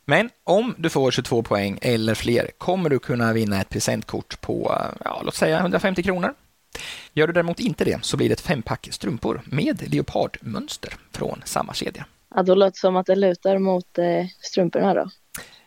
Men 0.06 0.30
om 0.44 0.76
du 0.78 0.90
får 0.90 1.12
22 1.12 1.44
poäng 1.44 1.80
eller 1.82 2.16
fler 2.16 2.52
kommer 2.58 2.90
du 2.90 3.00
kunna 3.00 3.34
vinna 3.34 3.62
ett 3.62 3.70
presentkort 3.70 4.42
på, 4.42 4.82
ja, 5.06 5.22
låt 5.26 5.36
säga 5.36 5.60
150 5.60 6.04
kronor. 6.04 6.34
Gör 7.14 7.28
du 7.28 7.34
däremot 7.34 7.60
inte 7.60 7.86
det 7.86 8.06
så 8.06 8.18
blir 8.18 8.30
det 8.30 8.34
ett 8.34 8.42
fempack 8.42 8.88
strumpor 8.92 9.42
med 9.46 9.94
leopardmönster 9.94 10.94
från 11.12 11.42
samma 11.46 11.74
kedja. 11.74 12.06
Ja, 12.36 12.44
då 12.44 12.56
låter 12.56 12.72
det 12.72 12.78
som 12.78 12.96
att 12.96 13.06
det 13.06 13.16
lutar 13.16 13.58
mot 13.58 13.98
eh, 13.98 14.26
strumporna 14.42 14.94
då. 14.94 15.10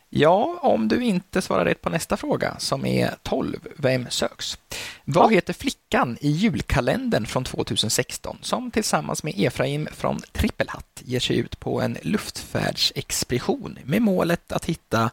Ja, 0.08 0.58
om 0.62 0.88
du 0.88 1.04
inte 1.04 1.42
svarar 1.42 1.64
rätt 1.64 1.82
på 1.82 1.90
nästa 1.90 2.16
fråga 2.16 2.56
som 2.58 2.86
är 2.86 3.14
12. 3.22 3.58
Vem 3.76 4.06
söks? 4.10 4.58
Vad 5.04 5.32
heter 5.32 5.52
flickan 5.52 6.16
i 6.20 6.30
julkalendern 6.30 7.26
från 7.26 7.44
2016 7.44 8.38
som 8.42 8.70
tillsammans 8.70 9.22
med 9.22 9.34
Efraim 9.36 9.88
från 9.92 10.18
Trippelhatt 10.32 11.02
ger 11.04 11.20
sig 11.20 11.38
ut 11.38 11.60
på 11.60 11.80
en 11.80 11.98
luftfärdsexpedition 12.02 13.78
med 13.84 14.02
målet 14.02 14.52
att 14.52 14.64
hitta 14.64 15.10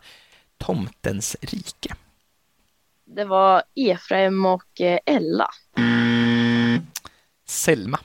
tomtens 0.58 1.36
rike? 1.42 1.96
Det 3.06 3.26
var 3.26 3.64
Efraim 3.76 4.46
och 4.46 4.82
eh, 4.82 5.00
Ella. 6.74 6.84
Selma. 7.48 7.98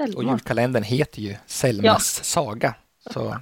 Och 0.00 0.08
Selma. 0.08 0.30
julkalendern 0.32 0.82
heter 0.82 1.22
ju 1.22 1.36
Selmas 1.46 2.24
saga. 2.24 2.74
Så, 3.12 3.36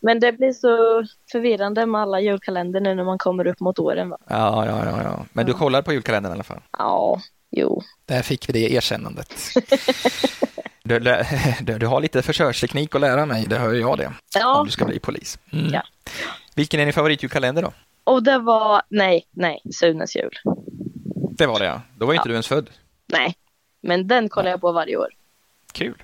Men 0.00 0.20
det 0.20 0.32
blir 0.32 0.52
så 0.52 1.04
förvirrande 1.32 1.86
med 1.86 2.00
alla 2.00 2.20
julkalender 2.20 2.80
nu 2.80 2.94
när 2.94 3.04
man 3.04 3.18
kommer 3.18 3.46
upp 3.46 3.60
mot 3.60 3.78
åren. 3.78 4.08
Va? 4.08 4.18
ja, 4.28 4.66
ja, 4.66 4.84
ja, 4.84 5.02
ja. 5.02 5.24
Men 5.32 5.46
du 5.46 5.52
kollar 5.52 5.82
på 5.82 5.92
julkalendern 5.92 6.32
i 6.32 6.34
alla 6.34 6.44
fall. 6.44 6.60
Ja, 6.78 7.20
jo. 7.50 7.82
Där 8.06 8.22
fick 8.22 8.48
vi 8.48 8.52
det 8.52 8.72
erkännandet. 8.72 9.34
Du, 10.86 10.98
du, 11.60 11.78
du 11.78 11.86
har 11.86 12.00
lite 12.00 12.22
försöksteknik 12.22 12.94
att 12.94 13.00
lära 13.00 13.26
mig, 13.26 13.46
det 13.48 13.58
hör 13.58 13.72
jag 13.74 13.98
det. 13.98 14.12
Ja. 14.34 14.58
Om 14.60 14.66
du 14.66 14.72
ska 14.72 14.84
bli 14.84 14.98
polis. 14.98 15.38
Mm. 15.52 15.72
Ja. 15.72 15.82
Vilken 16.54 16.80
är 16.80 16.84
din 16.84 16.92
favoritjulkalender 16.92 17.62
då? 17.62 17.72
Och 18.04 18.22
det 18.22 18.38
var, 18.38 18.82
nej, 18.88 19.26
nej, 19.30 19.62
Sunes 19.80 20.16
jul. 20.16 20.30
Det 21.30 21.46
var 21.46 21.58
det 21.58 21.64
ja. 21.64 21.80
Då 21.98 22.06
var 22.06 22.12
ju 22.12 22.16
inte 22.16 22.28
Ja. 22.28 22.30
du 22.30 22.34
ens 22.34 22.48
född. 22.48 22.70
Nej, 23.06 23.36
men 23.80 24.08
den 24.08 24.28
kollar 24.28 24.50
jag 24.50 24.60
på 24.60 24.72
varje 24.72 24.96
år. 24.96 25.08
Kul. 25.72 26.02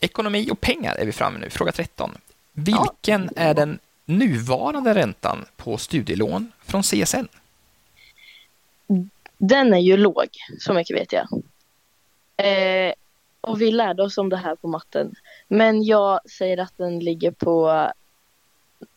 Ekonomi 0.00 0.48
och 0.50 0.60
pengar 0.60 0.94
är 0.94 1.06
vi 1.06 1.12
framme 1.12 1.38
nu. 1.38 1.50
Fråga 1.50 1.72
13. 1.72 2.18
Vilken 2.52 3.30
är 3.36 3.54
den 3.54 3.78
nuvarande 4.04 4.94
räntan 4.94 5.44
på 5.56 5.76
studielån 5.76 6.52
från 6.60 6.82
CSN? 6.82 7.28
Den 9.38 9.74
är 9.74 9.78
ju 9.78 9.96
låg, 9.96 10.28
så 10.58 10.74
mycket 10.74 10.96
vet 10.96 11.12
jag. 11.12 11.26
Eh, 12.36 12.92
och 13.40 13.60
vi 13.60 13.70
lärde 13.70 14.02
oss 14.02 14.18
om 14.18 14.28
det 14.28 14.36
här 14.36 14.54
på 14.54 14.68
matten. 14.68 15.14
Men 15.48 15.84
jag 15.84 16.30
säger 16.30 16.58
att 16.58 16.72
den 16.76 17.00
ligger 17.00 17.30
på 17.30 17.90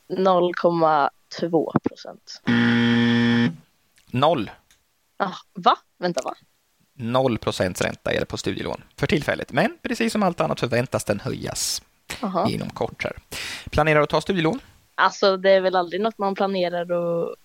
0,2 0.08 1.80
procent. 1.80 2.42
Noll. 4.12 4.52
Ah, 5.22 5.36
va? 5.54 5.78
Vänta, 5.98 6.22
va? 6.22 6.36
Noll 6.94 7.38
procents 7.38 7.82
ränta 7.82 8.12
det 8.12 8.26
på 8.26 8.38
studielån 8.38 8.84
för 8.98 9.08
tillfället. 9.08 9.52
Men 9.52 9.78
precis 9.82 10.14
som 10.14 10.24
allt 10.24 10.42
annat 10.42 10.60
förväntas 10.60 11.04
den 11.04 11.20
höjas 11.20 11.82
Aha. 12.22 12.50
inom 12.50 12.70
kort. 12.70 13.04
Här. 13.04 13.14
Planerar 13.70 14.00
du 14.00 14.04
att 14.04 14.10
ta 14.10 14.22
studielån? 14.22 14.60
Alltså, 14.96 15.38
det 15.38 15.52
är 15.52 15.62
väl 15.62 15.76
aldrig 15.76 16.02
något 16.02 16.18
man 16.18 16.36
planerar 16.36 16.82
att 16.82 17.36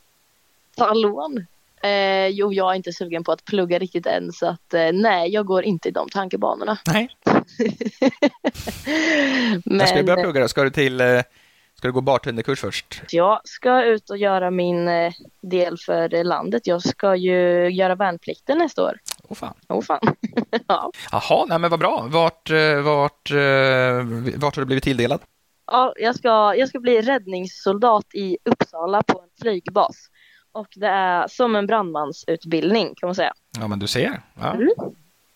ta 0.77 0.95
lån. 0.95 1.47
Eh, 1.83 2.27
jo, 2.27 2.53
jag 2.53 2.73
är 2.73 2.75
inte 2.75 2.93
sugen 2.93 3.25
på 3.25 3.33
att 3.33 3.45
plugga 3.45 3.79
riktigt 3.79 4.07
än, 4.07 4.33
så 4.33 4.47
att 4.47 4.75
eh, 4.75 4.93
nej, 4.93 5.31
jag 5.31 5.47
går 5.47 5.63
inte 5.63 5.89
i 5.89 5.93
de 5.93 6.09
tankebanorna. 6.09 6.79
Nej. 6.87 7.09
Men 7.25 7.43
När 9.79 9.87
ska 9.87 9.97
du 9.97 10.03
börja 10.03 10.23
plugga 10.23 10.41
då? 10.41 10.49
Ska 10.49 10.63
du 10.63 10.71
till 10.71 11.01
eh, 11.01 11.23
Ska 11.79 11.89
du 11.89 11.93
gå 11.93 12.01
bartenderkurs 12.01 12.61
först? 12.61 13.03
jag 13.11 13.41
ska 13.45 13.85
ut 13.85 14.11
och 14.11 14.17
göra 14.17 14.51
min 14.51 14.89
eh, 14.89 15.13
del 15.43 15.77
för 15.79 16.25
landet. 16.25 16.67
Jag 16.67 16.83
ska 16.83 17.17
ju 17.17 17.69
göra 17.71 17.95
värnplikten 17.95 18.59
nästa 18.59 18.83
år. 18.83 18.99
Åh 19.29 19.37
fan. 19.37 19.55
Åh 19.69 19.83
fan. 19.83 20.01
ja. 20.69 20.91
Jaha, 21.13 21.45
nej 21.49 21.59
men 21.59 21.71
vad 21.71 21.81
bra. 21.81 22.07
Vart, 22.11 22.51
eh, 22.51 22.81
vart, 22.81 23.31
eh, 23.31 23.37
vart 24.37 24.57
har 24.57 24.61
du 24.61 24.65
blivit 24.65 24.85
tilldelad? 24.85 25.21
ja, 25.73 25.93
jag 25.97 26.17
ska, 26.17 26.55
jag 26.57 26.69
ska 26.69 26.81
bli 26.81 27.03
räddningssoldat 27.03 28.15
i 28.15 28.39
Uppsala 28.45 29.03
på 29.03 29.21
en 29.21 29.29
flygbas. 29.43 29.97
Och 30.53 30.69
det 30.77 30.87
är 30.87 31.29
som 31.29 31.57
en 31.57 31.67
brandmansutbildning 31.67 32.95
kan 32.95 33.07
man 33.07 33.15
säga. 33.15 33.33
Ja, 33.59 33.69
men 33.69 33.79
du 33.79 33.87
ser. 33.87 34.23
Ja. 34.41 34.53
Mm. 34.55 34.69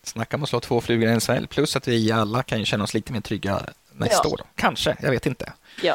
Snacka 0.02 0.36
om 0.36 0.42
att 0.42 0.48
slå 0.48 0.60
två 0.60 0.80
flugor 0.80 1.08
i 1.08 1.12
en 1.12 1.20
smäll. 1.20 1.46
Plus 1.46 1.76
att 1.76 1.88
vi 1.88 2.12
alla 2.12 2.42
kan 2.42 2.58
ju 2.58 2.64
känna 2.64 2.84
oss 2.84 2.94
lite 2.94 3.12
mer 3.12 3.20
trygga 3.20 3.60
nästa 3.92 4.28
Ja. 4.28 4.34
år. 4.34 4.40
Kanske, 4.54 4.96
jag 5.02 5.10
vet 5.10 5.26
inte. 5.26 5.52
Ja. 5.82 5.94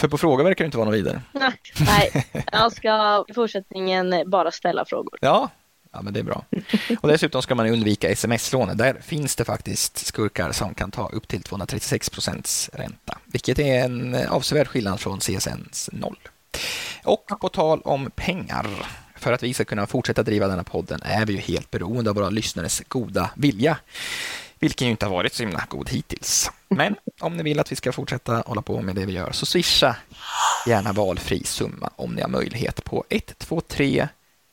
För 0.00 0.08
på 0.08 0.18
fråga 0.18 0.44
verkar 0.44 0.64
det 0.64 0.66
inte 0.66 0.78
vara 0.78 0.88
något 0.88 0.98
vidare. 0.98 1.22
Nej, 1.32 2.26
jag 2.52 2.72
ska 2.72 3.24
i 3.28 3.34
fortsättningen 3.34 4.14
bara 4.26 4.50
ställa 4.50 4.84
frågor. 4.84 5.18
Ja, 5.20 5.50
ja 5.92 6.02
men 6.02 6.12
det 6.12 6.20
är 6.20 6.24
bra. 6.24 6.44
Och 7.00 7.08
dessutom 7.08 7.42
ska 7.42 7.54
man 7.54 7.66
undvika 7.66 8.08
sms-lån. 8.08 8.76
Där 8.76 8.94
finns 9.02 9.36
det 9.36 9.44
faktiskt 9.44 10.06
skurkar 10.06 10.52
som 10.52 10.74
kan 10.74 10.90
ta 10.90 11.08
upp 11.08 11.28
till 11.28 11.42
236 11.42 12.10
procents 12.10 12.70
ränta, 12.72 13.18
vilket 13.24 13.58
är 13.58 13.84
en 13.84 14.26
avsevärd 14.28 14.68
skillnad 14.68 15.00
från 15.00 15.18
CSNs 15.20 15.90
noll. 15.92 16.18
Och 17.04 17.26
på 17.40 17.48
tal 17.48 17.80
om 17.84 18.10
pengar, 18.10 18.66
för 19.16 19.32
att 19.32 19.42
vi 19.42 19.54
ska 19.54 19.64
kunna 19.64 19.86
fortsätta 19.86 20.22
driva 20.22 20.48
denna 20.48 20.64
podden 20.64 21.00
är 21.02 21.26
vi 21.26 21.32
ju 21.32 21.38
helt 21.38 21.70
beroende 21.70 22.10
av 22.10 22.16
våra 22.16 22.30
lyssnares 22.30 22.82
goda 22.88 23.30
vilja, 23.34 23.76
vilken 24.58 24.86
ju 24.86 24.90
inte 24.90 25.06
har 25.06 25.12
varit 25.12 25.34
så 25.34 25.42
himla 25.42 25.64
god 25.68 25.90
hittills. 25.90 26.50
Men 26.68 26.96
om 27.20 27.36
ni 27.36 27.42
vill 27.42 27.60
att 27.60 27.72
vi 27.72 27.76
ska 27.76 27.92
fortsätta 27.92 28.42
hålla 28.46 28.62
på 28.62 28.82
med 28.82 28.94
det 28.94 29.06
vi 29.06 29.12
gör 29.12 29.32
så 29.32 29.46
swisha 29.46 29.96
gärna 30.66 30.92
valfri 30.92 31.44
summa 31.44 31.90
om 31.96 32.14
ni 32.14 32.22
har 32.22 32.28
möjlighet 32.28 32.84
på 32.84 33.04
123 33.08 34.08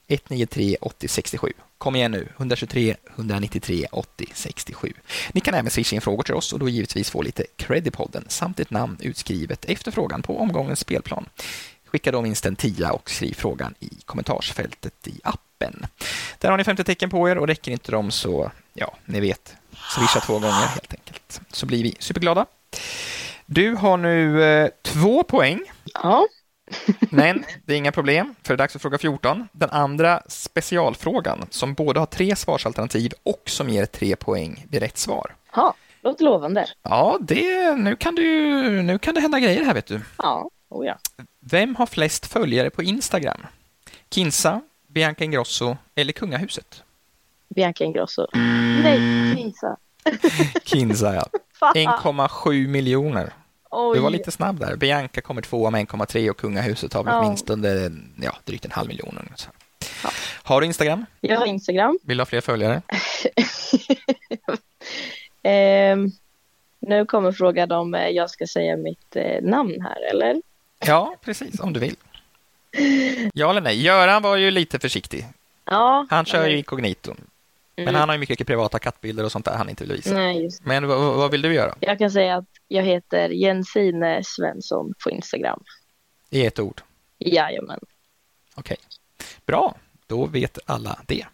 193 0.07 0.77
80 0.81 1.07
67. 1.07 1.53
Kom 1.77 1.95
igen 1.95 2.11
nu, 2.11 2.27
123 2.37 2.95
193 3.15 3.85
80 3.91 4.25
67. 4.33 4.93
Ni 5.33 5.41
kan 5.41 5.53
även 5.53 5.71
swisha 5.71 5.95
in 5.95 6.01
frågor 6.01 6.23
till 6.23 6.33
oss 6.33 6.53
och 6.53 6.59
då 6.59 6.69
givetvis 6.69 7.09
få 7.09 7.21
lite 7.21 7.43
cred 7.55 7.87
i 7.87 7.91
podden 7.91 8.25
samt 8.27 8.59
ett 8.59 8.71
namn 8.71 8.97
utskrivet 9.01 9.65
efter 9.65 9.91
frågan 9.91 10.21
på 10.21 10.39
omgångens 10.39 10.79
spelplan. 10.79 11.25
Skicka 11.85 12.11
då 12.11 12.21
minst 12.21 12.45
en 12.45 12.55
tia 12.55 12.91
och 12.91 13.09
skriv 13.09 13.33
frågan 13.33 13.73
i 13.79 13.89
kommentarsfältet 14.05 15.07
i 15.07 15.19
appen. 15.23 15.85
Där 16.39 16.49
har 16.49 16.57
ni 16.57 16.63
50 16.63 16.83
tecken 16.83 17.09
på 17.09 17.29
er 17.29 17.37
och 17.37 17.47
räcker 17.47 17.71
inte 17.71 17.91
dem 17.91 18.11
så, 18.11 18.51
ja, 18.73 18.95
ni 19.05 19.19
vet, 19.19 19.55
swisha 19.89 20.19
två 20.19 20.33
gånger 20.33 20.67
helt 20.67 20.93
enkelt. 20.93 21.41
Så 21.51 21.65
blir 21.65 21.83
vi 21.83 21.95
superglada. 21.99 22.45
Du 23.45 23.75
har 23.75 23.97
nu 23.97 24.43
eh, 24.43 24.69
två 24.81 25.23
poäng 25.23 25.61
Ja, 25.93 26.27
men 27.09 27.45
det 27.65 27.73
är 27.73 27.77
inga 27.77 27.91
problem, 27.91 28.35
för 28.43 28.53
det 28.53 28.55
är 28.55 28.57
dags 28.57 28.73
för 28.73 28.79
fråga 28.79 28.97
14. 28.97 29.47
Den 29.51 29.69
andra 29.69 30.21
specialfrågan 30.27 31.47
som 31.49 31.73
både 31.73 31.99
har 31.99 32.05
tre 32.05 32.35
svarsalternativ 32.35 33.11
och 33.23 33.41
som 33.45 33.69
ger 33.69 33.85
tre 33.85 34.15
poäng 34.15 34.65
vid 34.69 34.81
rätt 34.81 34.97
svar. 34.97 35.35
ja 35.55 35.75
låter 36.05 36.25
lovande. 36.25 36.67
Ja, 36.83 37.17
det, 37.21 37.75
nu, 37.75 37.95
kan 37.95 38.15
du, 38.15 38.23
nu 38.81 38.99
kan 38.99 39.13
det 39.13 39.21
hända 39.21 39.39
grejer 39.39 39.65
här, 39.65 39.73
vet 39.73 39.85
du. 39.85 40.01
Ja, 40.17 40.49
oh 40.69 40.85
ja. 40.85 40.97
Vem 41.39 41.75
har 41.75 41.85
flest 41.85 42.25
följare 42.25 42.69
på 42.69 42.83
Instagram? 42.83 43.45
Kinsa, 44.09 44.61
Bianca 44.87 45.23
Ingrosso 45.23 45.77
eller 45.95 46.13
kungahuset? 46.13 46.83
Bianca 47.49 47.83
Ingrosso. 47.83 48.27
Nej, 48.33 48.99
Kinsa. 49.35 49.77
Kinsa, 50.65 51.15
ja. 51.15 51.25
Fan. 51.59 51.73
1,7 51.75 52.67
miljoner. 52.67 53.33
Oj. 53.71 53.97
Du 53.97 54.01
var 54.03 54.09
lite 54.09 54.31
snabb 54.31 54.59
där. 54.59 54.75
Bianca 54.75 55.21
kommer 55.21 55.41
tvåa 55.41 55.69
med 55.69 55.87
1,3 55.87 56.29
och 56.29 56.37
kungahuset 56.37 56.93
har 56.93 57.03
väl 57.03 57.13
Ja. 57.13 57.25
åtminstone 57.25 57.91
ja, 58.21 58.35
drygt 58.43 58.65
en 58.65 58.71
halv 58.71 58.87
miljon. 58.87 59.17
ungefär. 59.19 59.49
Ja. 60.03 60.09
Har 60.43 60.61
du 60.61 60.67
Instagram? 60.67 61.05
Jag 61.21 61.39
har 61.39 61.45
Instagram. 61.45 61.99
Vill 62.03 62.17
du 62.17 62.21
ha 62.21 62.25
fler 62.25 62.41
följare? 62.41 62.81
Ehm, 65.43 66.11
nu 66.79 67.05
kommer 67.05 67.31
frågan 67.31 67.71
om 67.71 67.93
eh, 67.95 68.07
jag 68.09 68.29
ska 68.29 68.47
säga 68.47 68.77
mitt 68.77 69.15
eh, 69.15 69.41
namn 69.41 69.81
här, 69.81 70.09
eller? 70.09 70.41
Ja, 70.85 71.15
precis, 71.21 71.59
om 71.59 71.73
du 71.73 71.79
vill. 71.79 71.95
Ja 73.33 73.49
eller 73.49 73.61
nej? 73.61 73.81
Göran 73.81 74.21
var 74.23 74.35
ju 74.35 74.51
lite 74.51 74.79
försiktig. 74.79 75.25
Ja. 75.65 76.07
Han 76.09 76.25
kör 76.25 76.45
ju 76.47 76.53
eller- 76.53 76.63
inkognito. 77.77 77.85
Men 77.85 77.87
Mm. 77.87 77.99
han 77.99 78.09
har 78.09 78.15
ju 78.15 78.19
mycket 78.19 78.47
privata 78.47 78.79
kattbilder 78.79 79.23
och 79.23 79.31
sånt 79.31 79.45
där 79.45 79.55
han 79.57 79.69
inte 79.69 79.83
vill 79.83 79.95
visa. 79.95 80.13
Nej, 80.13 80.49
Men 80.63 80.87
vad, 80.87 81.31
vill 81.31 81.41
du 81.41 81.53
göra? 81.53 81.75
Jag 81.79 81.97
kan 81.97 82.11
säga 82.11 82.35
att 82.37 82.45
jag 82.67 82.83
heter 82.83 83.29
Jensine 83.29 84.23
Svensson 84.23 84.93
på 85.03 85.09
Instagram. 85.09 85.63
I 86.29 86.45
ett 86.45 86.59
ord. 86.59 86.81
Jajamän. 87.19 87.79
Okej. 88.55 88.77
Bra, 89.45 89.75
då 90.07 90.25
vet 90.25 90.59
alla 90.65 90.99
det. 91.05 91.25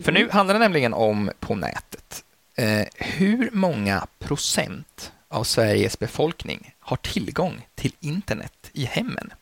För 0.00 0.12
nu 0.12 0.28
handlar 0.30 0.54
det 0.54 0.58
nämligen 0.60 0.94
om 0.94 1.30
på 1.40 1.54
nätet. 1.54 2.24
Eh, 2.54 2.86
hur 2.96 3.50
många 3.52 4.06
procent 4.18 5.12
av 5.28 5.44
Sveriges 5.44 5.98
befolkning 5.98 6.74
har 6.80 6.96
tillgång 6.96 7.66
till 7.74 7.92
internet 8.00 8.70
i 8.72 8.84
hemmen? 8.84 9.32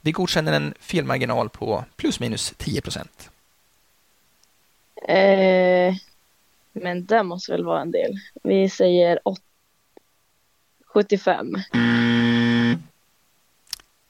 Vi 0.00 0.12
godkänner 0.12 0.52
en 0.52 0.74
felmarginal 0.80 1.48
på 1.48 1.84
plus 1.96 2.20
minus 2.20 2.54
10 2.56 2.80
procent. 2.80 3.30
Eh, 5.02 5.94
men 6.72 7.06
det 7.06 7.22
måste 7.22 7.52
väl 7.52 7.64
vara 7.64 7.80
en 7.80 7.90
del. 7.90 8.12
Vi 8.42 8.68
säger 8.68 9.18
åt- 9.24 9.40
75. 10.86 11.54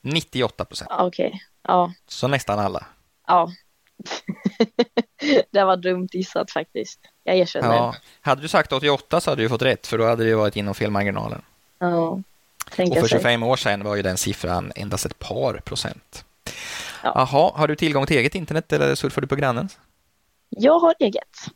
98 0.03 0.65
procent, 0.65 0.91
Ah, 0.91 1.07
Okej. 1.07 1.43
Ja. 1.63 1.93
så 2.07 2.29
nästan 2.29 2.59
alla. 2.59 2.87
Ja. 3.27 3.53
det 5.51 5.65
var 5.65 5.77
dumt 5.77 6.09
gissat 6.13 6.51
faktiskt. 6.51 7.01
Jag 7.25 7.37
erkänner. 7.37 7.75
Ja. 7.75 7.95
Hade 8.21 8.43
du 8.43 8.49
sagt 8.49 8.73
88 8.73 9.21
så 9.21 9.31
hade 9.31 9.43
du 9.43 9.49
fått 9.49 9.63
rätt, 9.63 9.87
för 9.87 9.99
då 9.99 10.05
hade 10.07 10.25
det 10.25 10.35
varit 10.35 10.57
inom 10.57 10.75
felmarginalen. 10.75 11.43
Ja. 11.79 11.97
Och 12.09 12.23
för 12.75 12.85
sig. 13.01 13.09
25 13.09 13.43
år 13.43 13.57
sedan 13.57 13.85
var 13.85 13.97
ju 13.97 14.03
den 14.03 14.17
siffran 14.17 14.73
endast 14.77 15.07
ett 15.07 15.19
par 15.19 15.55
procent. 15.55 16.25
Ja. 17.05 17.13
Jaha, 17.15 17.53
har 17.55 17.69
du 17.69 17.77
tillgång 17.77 18.07
till 18.07 18.17
eget 18.19 18.35
internet 18.35 18.73
eller 18.73 18.95
surfar 18.95 19.21
du 19.21 19.27
på 19.27 19.37
grannens? 19.37 19.79
Jag 20.49 20.79
har 20.79 20.95
eget. 20.99 21.51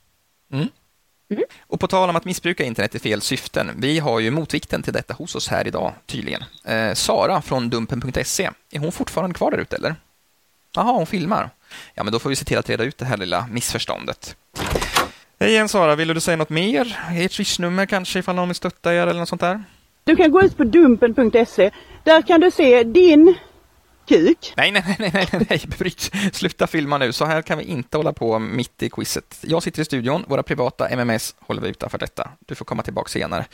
Och 1.66 1.80
på 1.80 1.86
tal 1.86 2.10
om 2.10 2.16
att 2.16 2.24
missbruka 2.24 2.64
internet 2.64 2.94
i 2.94 2.98
fel 2.98 3.20
syften, 3.20 3.70
vi 3.76 3.98
har 3.98 4.20
ju 4.20 4.30
motvikten 4.30 4.82
till 4.82 4.92
detta 4.92 5.14
hos 5.14 5.34
oss 5.34 5.48
här 5.48 5.66
idag 5.66 5.92
tydligen. 6.06 6.44
Eh, 6.64 6.94
Sara 6.94 7.42
från 7.42 7.70
Dumpen.se, 7.70 8.50
är 8.72 8.78
hon 8.78 8.92
fortfarande 8.92 9.34
kvar 9.34 9.50
där 9.50 9.58
ute 9.58 9.76
eller? 9.76 9.94
Jaha, 10.74 10.92
hon 10.92 11.06
filmar. 11.06 11.50
Ja, 11.94 12.02
men 12.04 12.12
då 12.12 12.18
får 12.18 12.30
vi 12.30 12.36
se 12.36 12.44
till 12.44 12.58
att 12.58 12.70
reda 12.70 12.84
ut 12.84 12.98
det 12.98 13.04
här 13.04 13.16
lilla 13.16 13.46
missförståndet. 13.50 14.36
Hej 15.40 15.50
igen 15.50 15.68
Sara, 15.68 15.96
vill 15.96 16.08
du 16.08 16.20
säga 16.20 16.36
något 16.36 16.50
mer? 16.50 16.98
Ert 17.12 17.32
swishnummer 17.32 17.86
kanske 17.86 18.18
ifall 18.18 18.34
någon 18.34 18.48
vill 18.48 18.54
stötta 18.54 18.94
er 18.94 19.06
eller 19.06 19.20
något 19.20 19.28
sånt 19.28 19.40
där? 19.40 19.64
Du 20.04 20.16
kan 20.16 20.30
gå 20.30 20.42
ut 20.42 20.56
på 20.56 20.64
dumpen.se. 20.64 21.70
Där 22.04 22.22
kan 22.22 22.40
du 22.40 22.50
se 22.50 22.82
din 22.82 23.34
kuk. 24.06 24.52
Nej, 24.56 24.70
nej, 24.70 24.84
nej, 24.86 25.10
nej, 25.12 25.28
nej, 25.32 25.46
nej, 25.50 25.60
bryt. 25.78 26.10
Sluta 26.32 26.66
filma 26.66 26.98
nu. 26.98 27.12
Så 27.12 27.24
här 27.24 27.42
kan 27.42 27.58
vi 27.58 27.64
inte 27.64 27.96
hålla 27.96 28.12
på 28.12 28.38
mitt 28.38 28.82
i 28.82 28.90
quizet. 28.90 29.38
Jag 29.40 29.62
sitter 29.62 29.82
i 29.82 29.84
studion, 29.84 30.24
våra 30.28 30.42
privata 30.42 30.88
MMS 30.88 31.34
håller 31.38 31.62
vi 31.62 31.68
utanför 31.68 31.98
detta. 31.98 32.30
Du 32.46 32.54
får 32.54 32.64
komma 32.64 32.82
tillbaka 32.82 33.08
senare. 33.08 33.46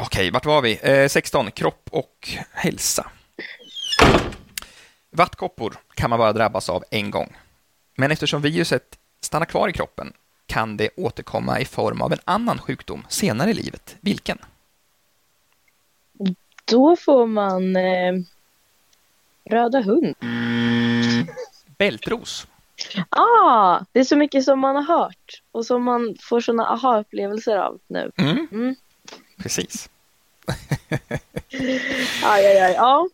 Okej, 0.00 0.30
vart 0.30 0.46
var 0.46 0.62
vi? 0.62 0.78
Eh, 0.82 1.08
16, 1.08 1.50
kropp 1.50 1.88
och 1.90 2.28
hälsa. 2.52 3.10
Vattkoppor 5.10 5.76
kan 5.94 6.10
man 6.10 6.18
bara 6.18 6.32
drabbas 6.32 6.68
av 6.68 6.84
en 6.90 7.10
gång. 7.10 7.36
Men 7.96 8.10
eftersom 8.10 8.42
viruset 8.42 8.98
stannar 9.20 9.46
kvar 9.46 9.68
i 9.68 9.72
kroppen 9.72 10.12
kan 10.46 10.76
det 10.76 10.90
återkomma 10.96 11.60
i 11.60 11.64
form 11.64 12.02
av 12.02 12.12
en 12.12 12.18
annan 12.24 12.58
sjukdom 12.58 13.06
senare 13.08 13.50
i 13.50 13.54
livet. 13.54 13.96
Vilken? 14.00 14.38
Då 16.64 16.96
får 16.96 17.26
man 17.26 17.76
eh, 17.76 18.14
röda 19.50 19.80
hund. 19.80 20.14
Bältros. 21.78 22.46
Ah, 23.08 23.80
det 23.92 24.00
är 24.00 24.04
så 24.04 24.16
mycket 24.16 24.44
som 24.44 24.60
man 24.60 24.76
har 24.76 24.82
hört 24.98 25.42
och 25.52 25.66
som 25.66 25.82
man 25.82 26.16
får 26.20 26.40
såna 26.40 26.66
aha-upplevelser 26.66 27.56
av 27.56 27.78
nu. 27.88 28.10
Mm, 28.16 28.48
Mm. 28.52 28.74
precis. 29.38 29.88
Aj, 32.22 32.46
aj, 32.46 32.58
aj. 32.60 32.72
Ja, 32.72 33.08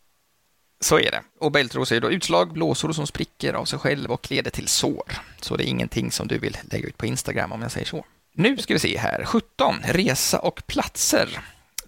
Så 0.80 0.98
är 0.98 1.10
det. 1.10 1.22
Och 1.38 1.52
bältros 1.52 1.92
är 1.92 2.00
då 2.00 2.10
utslag, 2.10 2.52
blåsor 2.52 2.92
som 2.92 3.06
spricker 3.06 3.54
av 3.54 3.64
sig 3.64 3.78
själv 3.78 4.12
och 4.12 4.30
leder 4.30 4.50
till 4.50 4.68
sår. 4.68 5.12
Så 5.40 5.56
det 5.56 5.64
är 5.64 5.68
ingenting 5.68 6.12
som 6.12 6.28
du 6.28 6.38
vill 6.38 6.56
lägga 6.70 6.88
ut 6.88 6.98
på 6.98 7.06
Instagram 7.06 7.52
om 7.52 7.62
jag 7.62 7.70
säger 7.70 7.86
så. 7.86 8.04
Nu 8.32 8.56
ska 8.56 8.74
vi 8.74 8.80
se 8.80 8.98
här. 8.98 9.24
17. 9.24 9.74
Resa 9.84 10.38
och 10.38 10.62
platser. 10.66 11.38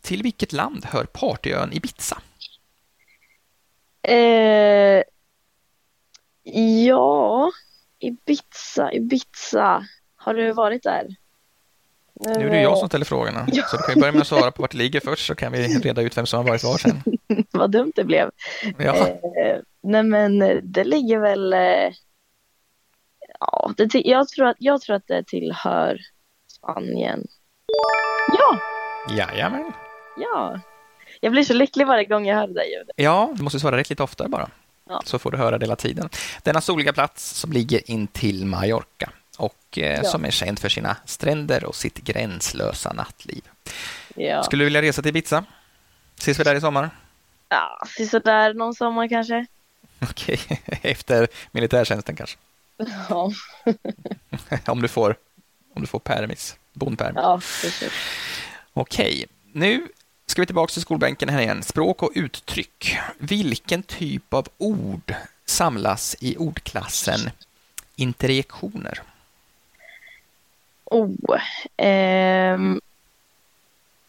Till 0.02 0.22
vilket 0.22 0.52
land 0.52 0.84
hör 0.84 1.04
partyön 1.04 1.72
Ibiza? 1.72 2.18
Eh, 4.02 5.02
ja, 6.86 7.50
Ibiza, 8.00 8.92
Ibiza. 8.92 9.84
Har 10.16 10.34
du 10.34 10.52
varit 10.52 10.82
där? 10.82 11.06
Nu 12.20 12.30
är 12.46 12.50
det 12.50 12.62
jag 12.62 12.78
som 12.78 12.88
ställer 12.88 13.04
frågorna, 13.04 13.46
Ja. 13.52 13.62
så 13.66 13.76
du 13.76 13.82
kan 13.82 13.94
ju 13.94 14.00
börja 14.00 14.12
med 14.12 14.20
att 14.20 14.26
svara 14.26 14.50
på 14.50 14.62
vart 14.62 14.70
det 14.72 14.78
ligger 14.78 15.00
först 15.00 15.26
så 15.26 15.34
kan 15.34 15.52
vi 15.52 15.78
reda 15.78 16.02
ut 16.02 16.16
vem 16.16 16.26
som 16.26 16.36
har 16.36 16.44
varit 16.48 16.64
var 16.64 16.78
sen. 16.78 17.02
Vad 17.52 17.70
dumt 17.70 17.92
det 17.96 18.04
blev. 18.04 18.30
Ja, 18.78 19.06
Eh, 19.06 19.58
nej 19.82 20.02
men 20.02 20.42
eh, 20.42 20.56
det 20.62 20.84
ligger 20.84 21.18
väl... 21.18 21.52
Eh, 21.52 21.92
ja, 23.40 23.72
det, 23.76 23.94
jag, 23.94 24.28
tror 24.28 24.46
att, 24.46 24.56
jag 24.58 24.80
tror 24.80 24.96
att 24.96 25.06
det 25.06 25.22
tillhör 25.26 25.98
Spanien. 26.52 27.26
Ja, 28.38 28.58
jajamän. 29.16 29.72
ja. 30.16 30.60
Jag 31.20 31.32
blir 31.32 31.42
så 31.42 31.54
lycklig 31.54 31.86
varje 31.86 32.04
gång 32.04 32.26
jag 32.26 32.36
hör 32.36 32.46
det 32.46 32.54
där 32.54 32.64
ljudet. 32.64 32.94
Ja, 32.96 33.32
du 33.36 33.42
måste 33.42 33.60
svara 33.60 33.76
rätt 33.76 33.90
lite 33.90 34.02
oftare 34.02 34.28
bara. 34.28 34.50
Ja. 34.88 35.02
Så 35.04 35.18
får 35.18 35.30
du 35.30 35.38
höra 35.38 35.58
det 35.58 35.64
hela 35.66 35.76
tiden. 35.76 36.08
Denna 36.42 36.60
soliga 36.60 36.92
plats 36.92 37.30
som 37.30 37.52
ligger 37.52 37.90
in 37.90 38.06
till 38.06 38.44
Mallorca 38.46 39.10
och 39.36 39.78
eh, 39.78 39.82
Ja. 39.96 40.04
som 40.04 40.24
är 40.24 40.30
känd 40.30 40.58
för 40.58 40.68
sina 40.68 40.96
stränder 41.04 41.64
och 41.64 41.76
sitt 41.76 41.98
gränslösa 41.98 42.92
nattliv. 42.92 43.42
Ja, 44.14 44.42
Skulle 44.42 44.60
du 44.60 44.64
vilja 44.64 44.82
resa 44.82 45.02
till 45.02 45.08
Ibiza? 45.08 45.44
Ses 46.18 46.40
vi 46.40 46.44
där 46.44 46.54
i 46.54 46.60
sommar? 46.60 46.90
ja 47.48 47.78
sådär 48.10 48.54
någon 48.54 48.74
sommar 48.74 49.08
kanske. 49.08 49.46
Okej, 50.00 50.40
efter 50.82 51.28
militärtjänsten 51.50 52.16
kanske. 52.16 52.36
Ja, 53.08 53.30
om 54.66 54.82
du 54.82 54.88
får, 54.88 55.16
om 55.74 55.82
du 55.82 55.86
får 55.86 55.98
permis, 55.98 56.56
bondpermis. 56.72 57.16
ja 57.22 57.36
precis. 57.62 57.92
Okej, 58.72 59.26
nu 59.52 59.88
ska 60.30 60.42
vi 60.42 60.46
tillbaka 60.46 60.72
till 60.72 60.82
skolbänken 60.82 61.28
här 61.28 61.40
igen. 61.40 61.62
Språk 61.62 62.02
och 62.02 62.10
uttryck. 62.14 62.96
Vilken 63.18 63.82
typ 63.82 64.34
av 64.34 64.48
ord 64.58 65.14
samlas 65.46 66.16
i 66.20 66.36
ordklassen 66.36 67.20
interjektioner? 67.96 69.02
Oh, 70.84 71.40
ehm, 71.76 72.80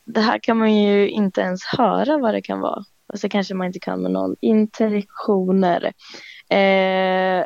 det 0.05 0.21
här 0.21 0.39
kan 0.39 0.57
man 0.57 0.75
ju 0.75 1.09
inte 1.09 1.41
ens 1.41 1.63
höra 1.63 2.17
vad 2.17 2.33
det 2.33 2.41
kan 2.41 2.59
vara. 2.59 2.85
Och 3.07 3.19
så 3.19 3.29
kanske 3.29 3.53
man 3.53 3.67
inte 3.67 3.79
kan 3.79 4.01
med 4.01 4.11
någon. 4.11 4.35
Interjektioner. 4.39 5.93
Eh, 6.49 7.45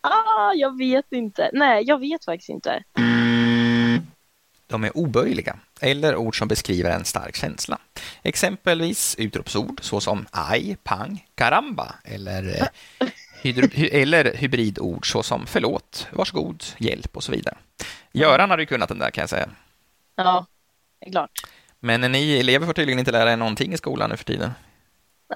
ah, 0.00 0.52
jag 0.54 0.78
vet 0.78 1.12
inte. 1.12 1.50
Nej, 1.52 1.84
jag 1.86 1.98
vet 1.98 2.24
faktiskt 2.24 2.48
inte. 2.48 2.82
De 4.72 4.84
är 4.84 4.96
oböjliga 4.96 5.56
eller 5.80 6.16
ord 6.16 6.38
som 6.38 6.48
beskriver 6.48 6.90
en 6.90 7.04
stark 7.04 7.36
känsla. 7.36 7.78
Exempelvis 8.22 9.14
utropsord 9.18 9.80
såsom 9.82 10.26
aj, 10.30 10.76
pang, 10.82 11.26
karamba 11.34 11.94
eller, 12.04 12.70
eh, 13.44 13.92
eller 13.92 14.34
hybridord 14.36 15.12
såsom 15.12 15.46
förlåt, 15.46 16.06
varsågod, 16.12 16.64
hjälp 16.78 17.16
och 17.16 17.24
så 17.24 17.32
vidare. 17.32 17.56
Göran 18.12 18.50
hade 18.50 18.62
ju 18.62 18.66
kunnat 18.66 18.88
den 18.88 18.98
där 18.98 19.10
kan 19.10 19.22
jag 19.22 19.30
säga. 19.30 19.48
Ja, 20.16 20.46
det 21.00 21.06
är 21.06 21.10
klart. 21.10 21.30
Men 21.80 22.00
ni 22.12 22.38
elever 22.40 22.66
får 22.66 22.72
tydligen 22.72 22.98
inte 22.98 23.12
lära 23.12 23.32
er 23.32 23.36
någonting 23.36 23.72
i 23.72 23.76
skolan 23.76 24.10
nu 24.10 24.16
för 24.16 24.24
tiden. 24.24 24.50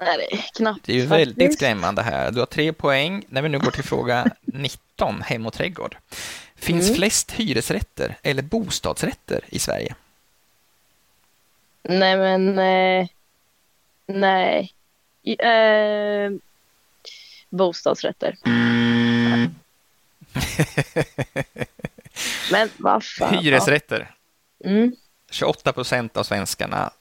Nej, 0.01 0.17
det 0.17 0.37
är 0.37 0.41
knappt. 0.55 0.85
Det 0.85 0.93
är 0.93 0.97
ju 0.97 1.05
väldigt 1.05 1.53
skrämmande 1.53 2.01
här. 2.01 2.31
Du 2.31 2.39
har 2.39 2.45
tre 2.45 2.73
poäng 2.73 3.25
när 3.29 3.41
vi 3.41 3.49
nu 3.49 3.59
går 3.59 3.71
till 3.71 3.83
fråga 3.83 4.25
19, 4.41 5.21
hem 5.21 5.45
och 5.45 5.53
trädgård. 5.53 5.97
Finns 6.59 6.85
Mm. 6.85 6.95
flest 6.95 7.31
hyresrätter 7.31 8.17
eller 8.23 8.41
bostadsrätter 8.43 9.41
i 9.47 9.59
Sverige? 9.59 9.95
Nej, 11.83 12.17
men 12.17 12.59
eh, 12.59 13.07
nej. 14.07 14.73
Eh, 15.39 16.31
bostadsrätter. 17.49 18.35
Men 22.51 22.69
vad 22.77 23.03
fan. 23.03 23.37
Hyresrätter. 23.37 24.11
Mm. 24.63 24.95
28 25.31 25.73
procent 25.73 26.17
av 26.17 26.23
svenskarnas 26.23 26.91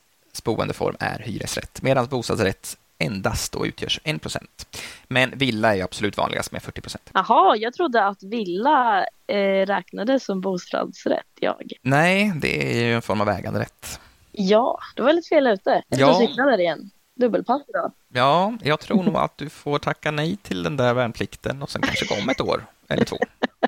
boendeform 0.45 0.97
är 1.01 1.19
hyresrätt, 1.19 1.83
medan 1.83 2.07
bostadsrätt 2.07 2.77
endast 2.99 3.53
då 3.53 3.67
utgör 3.67 3.91
1 4.05 4.23
procent. 4.23 4.77
Men 5.09 5.39
villa 5.39 5.77
är 5.77 5.83
absolut 5.85 6.17
vanligast 6.17 6.53
med 6.53 6.63
40 6.63 6.81
procent. 6.81 7.11
Jaha, 7.15 7.57
jag 7.57 7.75
trodde 7.75 8.05
att 8.07 8.23
villa 8.23 9.07
eh, 9.27 9.67
räknades 9.67 10.25
som 10.25 10.41
bostadsrätt, 10.41 11.27
jag. 11.41 11.73
Nej, 11.83 12.33
det 12.37 12.81
är 12.81 12.85
ju 12.87 12.95
en 12.95 13.03
form 13.03 13.21
av 13.21 13.29
äganderätt. 13.29 14.01
Ja, 14.33 14.79
då 14.95 15.03
var 15.05 15.13
lite 15.13 15.29
fel 15.29 15.47
ute. 15.47 15.83
Jag 15.89 16.01
Ja. 16.01 16.19
cykla 16.19 16.45
där 16.45 16.61
igen. 16.61 16.91
Dubbelpass 17.15 17.63
idag. 17.69 17.93
Ja, 18.09 18.55
jag 18.63 18.81
tror 18.81 19.03
nog 19.03 19.17
att 19.17 19.39
du 19.39 19.49
får 19.49 19.79
tacka 19.79 20.11
nej 20.11 20.37
till 20.37 20.63
den 20.63 20.77
där 20.77 20.95
värnplikten 20.95 21.63
och 21.63 21.71
sen 21.71 21.83
kanske 21.83 22.07
gå 22.07 22.23
om 22.23 22.29
ett 22.29 22.41
år 22.41 22.67
eller 22.89 23.05
två. 23.05 23.17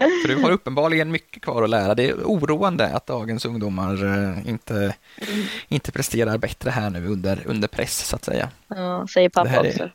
För 0.00 0.28
du 0.28 0.36
har 0.36 0.50
uppenbarligen 0.50 1.10
mycket 1.10 1.42
kvar 1.42 1.62
att 1.62 1.70
lära. 1.70 1.94
Det 1.94 2.08
är 2.08 2.14
oroande 2.14 2.86
att 2.86 3.06
dagens 3.06 3.44
ungdomar 3.44 4.04
eh, 4.04 4.48
inte, 4.48 4.94
inte 5.68 5.92
presterar 5.92 6.38
bättre 6.38 6.70
här 6.70 6.90
nu 6.90 7.06
under, 7.06 7.42
under 7.46 7.68
press, 7.68 8.06
så 8.06 8.16
att 8.16 8.24
säga. 8.24 8.50
Ja, 8.68 9.06
säger 9.06 9.28
pappa 9.28 9.50
är- 9.50 9.68
också. 9.68 9.90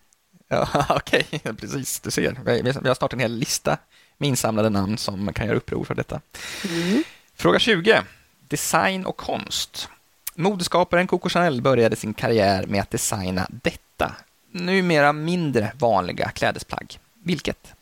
Ja, 0.48 0.86
okej, 0.96 1.26
precis. 1.60 2.00
Du 2.00 2.12
ser. 2.12 2.38
Vi 2.82 2.88
har 2.88 2.96
snart 2.96 3.14
en 3.14 3.20
hel 3.20 3.32
lista 3.32 3.78
med 4.18 4.30
insamlade 4.30 4.70
namn 4.70 4.98
som 4.98 5.34
kan 5.34 5.48
göra 5.48 5.58
uppror 5.58 5.84
för 5.84 5.96
detta. 5.96 6.22
Mm. 6.70 7.04
Fråga 7.36 7.60
20. 7.60 8.02
Design 8.48 9.06
och 9.06 9.18
konst. 9.18 9.90
Modeskaparen 10.36 11.08
Coco 11.08 11.30
Chanel 11.30 11.62
började 11.62 11.96
sin 11.96 12.14
karriär 12.14 12.66
med 12.68 12.82
att 12.82 12.92
designa 12.92 13.48
detta, 13.50 14.16
numera 14.52 15.14
mindre 15.14 15.72
vanliga 15.80 16.30
klädesplagg. 16.30 17.00
Vilket? 17.24 17.74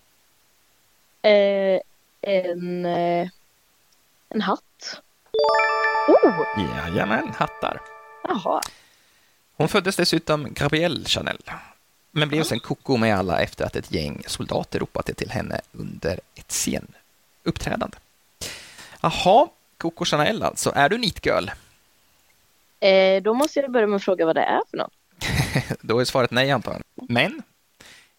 Eh, 1.21 1.79
en, 2.23 2.85
eh, 2.85 3.27
en 4.29 4.41
hatt. 4.41 5.01
Oh, 6.07 6.45
Jajamän, 6.57 7.33
hattar. 7.37 7.81
jaha. 8.23 8.61
Hon 9.57 9.67
föddes 9.69 9.95
dessutom 9.95 10.53
Gabrielle 10.53 11.05
Chanel, 11.05 11.37
men 12.11 12.29
blev 12.29 12.43
sen 12.43 12.59
Coco 12.59 12.97
med 12.97 13.17
alla 13.17 13.39
efter 13.39 13.65
att 13.65 13.75
ett 13.75 13.91
gäng 13.91 14.23
soldater 14.27 14.79
ropat 14.79 15.05
det 15.05 15.13
till 15.13 15.31
henne 15.31 15.61
under 15.71 16.19
ett 16.35 16.51
scenuppträdande. 16.51 17.97
Jaha, 19.01 19.47
Coco 19.77 20.05
Chanel 20.05 20.43
alltså. 20.43 20.71
Är 20.75 20.89
du 20.89 20.97
nitgirl? 20.97 21.49
Eh, 22.79 23.23
då 23.23 23.33
måste 23.33 23.59
jag 23.59 23.71
börja 23.71 23.87
med 23.87 23.95
att 23.95 24.03
fråga 24.03 24.25
vad 24.25 24.35
det 24.35 24.43
är 24.43 24.61
för 24.69 24.77
något. 24.77 24.93
Då 25.81 25.99
är 25.99 26.05
svaret 26.05 26.31
nej, 26.31 26.51
antar 26.51 26.71
jag. 26.71 27.09
Men 27.09 27.41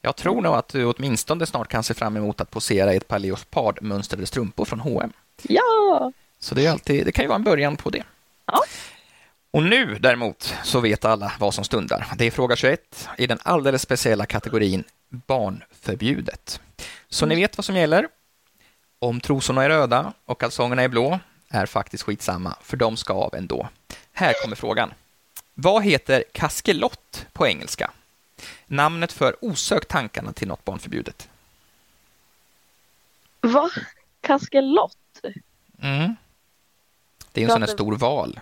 jag 0.05 0.17
tror 0.17 0.43
nog 0.43 0.55
att 0.55 0.69
du 0.69 0.85
åtminstone 0.85 1.47
snart 1.47 1.69
kan 1.69 1.83
se 1.85 1.95
fram 1.95 2.17
emot 2.17 2.41
att 2.41 2.51
posera 2.51 2.95
i 2.95 2.97
ett 2.97 3.09
par 3.09 3.19
leopardmönstrade 3.19 4.27
strumpor 4.27 4.65
från 4.65 4.81
H&M. 4.81 5.13
Ja! 5.43 6.13
Så 6.39 6.55
det, 6.55 6.67
är 6.67 6.71
alltid, 6.71 7.07
det 7.07 7.13
kan 7.13 7.25
ju 7.25 7.29
vara 7.29 7.37
en 7.37 7.45
början 7.45 7.77
på 7.77 7.91
det. 7.91 8.03
Ja. 8.47 8.61
Och 9.51 9.63
nu 9.63 9.99
däremot 10.01 10.55
så 10.63 10.81
vet 10.81 11.05
alla 11.05 11.33
vad 11.39 11.55
som 11.55 11.65
stundar. 11.65 12.07
Det 12.17 12.25
är 12.25 12.31
fråga 12.31 12.57
21 12.57 13.09
i 13.19 13.27
den 13.27 13.39
alldeles 13.43 13.83
speciella 13.83 14.27
kategorin 14.27 14.85
barnförbjudet. 15.09 16.61
Så 17.09 17.27
ni 17.27 17.35
vet 17.35 17.59
vad 17.59 17.65
som 17.65 17.77
gäller. 17.77 18.09
Om 18.99 19.21
trosorna 19.21 19.65
är 19.65 19.69
röda 19.69 20.13
och 20.25 20.41
kalsongerna 20.41 20.83
är 20.83 20.89
blå 20.89 21.19
är 21.49 21.67
faktiskt 21.67 22.03
skitsamma, 22.03 22.57
för 22.63 22.77
de 22.77 22.97
ska 22.97 23.15
av 23.15 23.35
ändå. 23.35 23.69
Här 24.13 24.33
kommer 24.43 24.57
frågan. 24.57 24.93
Vad 25.55 25.85
heter 25.85 26.25
kaskelott 26.33 27.27
på 27.33 27.47
engelska? 27.47 27.91
Namnet 28.75 29.13
för 29.13 29.37
osökt 29.41 29.89
tankarna 29.89 30.33
till 30.33 30.49
något 30.49 30.65
barnförbjudet. 30.65 31.29
Va? 33.41 33.71
Kaskelott? 34.21 34.97
Mm. 35.83 36.17
Det 37.33 37.41
är 37.41 37.45
en 37.45 37.51
sån 37.51 37.63
här 37.63 37.69
stor 37.69 37.97
val. 37.97 38.41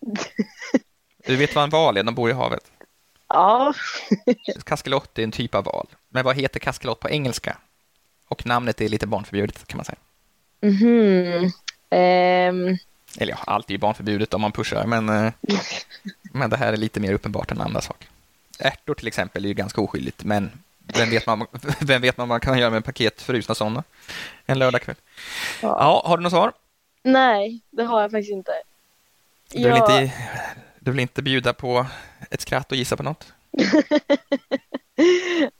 Du 1.26 1.36
vet 1.36 1.54
vad 1.54 1.64
en 1.64 1.70
val 1.70 1.96
är? 1.96 2.02
De 2.02 2.14
bor 2.14 2.30
i 2.30 2.32
havet. 2.32 2.70
Ja. 3.28 3.74
Kaskelott 4.64 5.18
är 5.18 5.22
en 5.22 5.30
typ 5.30 5.54
av 5.54 5.64
val. 5.64 5.86
Men 6.08 6.24
vad 6.24 6.36
heter 6.36 6.60
kaskelott 6.60 7.00
på 7.00 7.10
engelska? 7.10 7.58
Och 8.28 8.46
namnet 8.46 8.80
är 8.80 8.88
lite 8.88 9.06
barnförbjudet 9.06 9.66
kan 9.66 9.76
man 9.76 9.84
säga. 9.84 9.98
Mhm. 10.60 11.52
Ehm, 11.90 12.76
Eller 13.18 13.32
ja, 13.32 13.38
allt 13.46 13.70
är 13.70 13.72
ju 13.72 13.78
barnförbjudet 13.78 14.34
om 14.34 14.40
man 14.40 14.52
pushar, 14.52 14.86
men, 14.86 15.08
eh, 15.08 15.32
men 16.32 16.50
det 16.50 16.56
här 16.56 16.72
är 16.72 16.76
lite 16.76 17.00
mer 17.00 17.12
uppenbart 17.12 17.50
än 17.50 17.60
andra 17.60 17.80
saker. 17.80 18.08
Ärtor 18.58 18.94
till 18.94 19.08
exempel 19.08 19.44
är 19.44 19.48
ju 19.48 19.54
ganska 19.54 19.80
oskyldigt, 19.80 20.24
men 20.24 20.50
vem 20.78 21.10
vet 21.10 21.26
man, 21.26 21.46
vem 21.80 22.02
vet 22.02 22.16
man 22.16 22.28
vad 22.28 22.34
man 22.34 22.40
kan 22.40 22.58
göra 22.58 22.70
med 22.70 22.76
en 22.76 22.82
paket 22.82 23.22
frusna 23.22 23.54
sådana 23.54 23.82
en 24.46 24.58
lördagkväll? 24.58 24.96
Ja. 25.62 25.68
Ja, 25.80 26.02
har 26.06 26.16
du 26.16 26.22
något 26.22 26.32
svar? 26.32 26.52
nej, 27.02 27.60
det 27.70 27.84
har 27.84 28.00
jag 28.02 28.10
faktiskt 28.10 28.32
inte. 28.32 28.52
Du 29.52 29.62
vill, 29.68 29.76
inte, 29.76 30.12
du 30.80 30.90
vill 30.90 31.00
inte 31.00 31.22
bjuda 31.22 31.52
på 31.52 31.86
ett 32.30 32.40
skratt 32.40 32.72
och 32.72 32.78
gissa 32.78 32.96
på 32.96 33.02
något? 33.02 33.32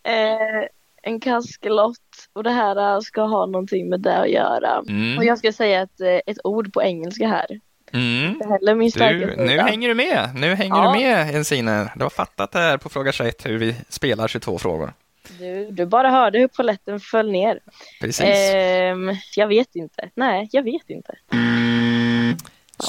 eh, 0.03 0.69
en 1.03 1.21
kaskelott 1.21 2.29
och 2.33 2.43
det 2.43 2.51
här 2.51 3.01
ska 3.01 3.23
ha 3.23 3.47
någonting 3.47 3.89
med 3.89 4.01
det 4.01 4.17
att 4.19 4.31
göra. 4.31 4.79
Och 4.79 4.89
Mm. 4.89 5.27
jag 5.27 5.39
ska 5.39 5.53
säga 5.53 5.83
ett, 5.83 6.01
eh, 6.01 6.21
ett 6.27 6.39
ord 6.45 6.73
på 6.73 6.83
engelska 6.83 7.29
här. 7.29 7.61
Mm. 7.93 8.41
Heller 8.51 8.75
min 8.75 8.91
Du, 8.91 9.37
nu 9.37 9.59
hänger 9.59 9.89
du 9.89 9.95
med. 9.95 10.31
Nu 10.35 10.55
hänger 10.55 10.77
Ja. 10.77 10.93
du 10.93 10.99
med, 11.01 11.33
Jensine. 11.33 11.91
Du 11.97 12.03
har 12.03 12.11
fattat 12.11 12.53
det 12.53 12.59
här 12.59 12.77
på 12.77 12.89
fråga 12.89 13.13
21 13.13 13.47
hur 13.47 13.59
vi 13.59 13.77
spelar 13.89 14.29
22 14.29 14.59
frågor. 14.59 14.93
Du, 15.39 15.71
du 15.71 15.87
bara 15.87 16.11
hörde 16.11 16.39
hur 16.39 16.49
polletten 16.49 17.01
föll 17.01 17.33
ner. 17.33 17.61
Precis. 18.01 18.25
Ehm, 18.27 19.17
jag 19.37 19.47
vet 19.47 19.77
inte. 19.77 20.11
Nej, 20.15 20.49
jag 20.53 20.63
vet 20.63 20.91
inte. 20.91 21.15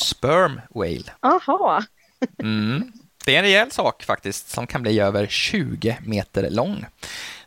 Sperm 0.02 0.62
whale. 0.70 1.04
Aha. 1.20 1.84
Mm. 2.44 2.92
Det 3.26 3.36
är 3.36 3.38
en 3.40 3.44
rejäl 3.44 3.72
sak 3.72 4.04
faktiskt 4.04 4.50
som 4.50 4.68
kan 4.68 4.82
bli 4.82 5.00
över 5.00 5.28
20 5.28 5.98
meter 6.06 6.50
lång. 6.50 6.86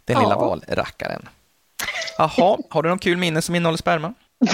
Den 0.05 0.19
lilla 0.19 0.31
Ja. 0.31 0.39
valrackaren. 0.39 1.29
Jaha, 2.19 2.59
har 2.71 2.83
du 2.83 2.89
någon 2.89 2.99
kul 2.99 3.17
minne 3.19 3.43
som 3.43 3.55
innehåller 3.55 3.79
sperma? 3.79 4.15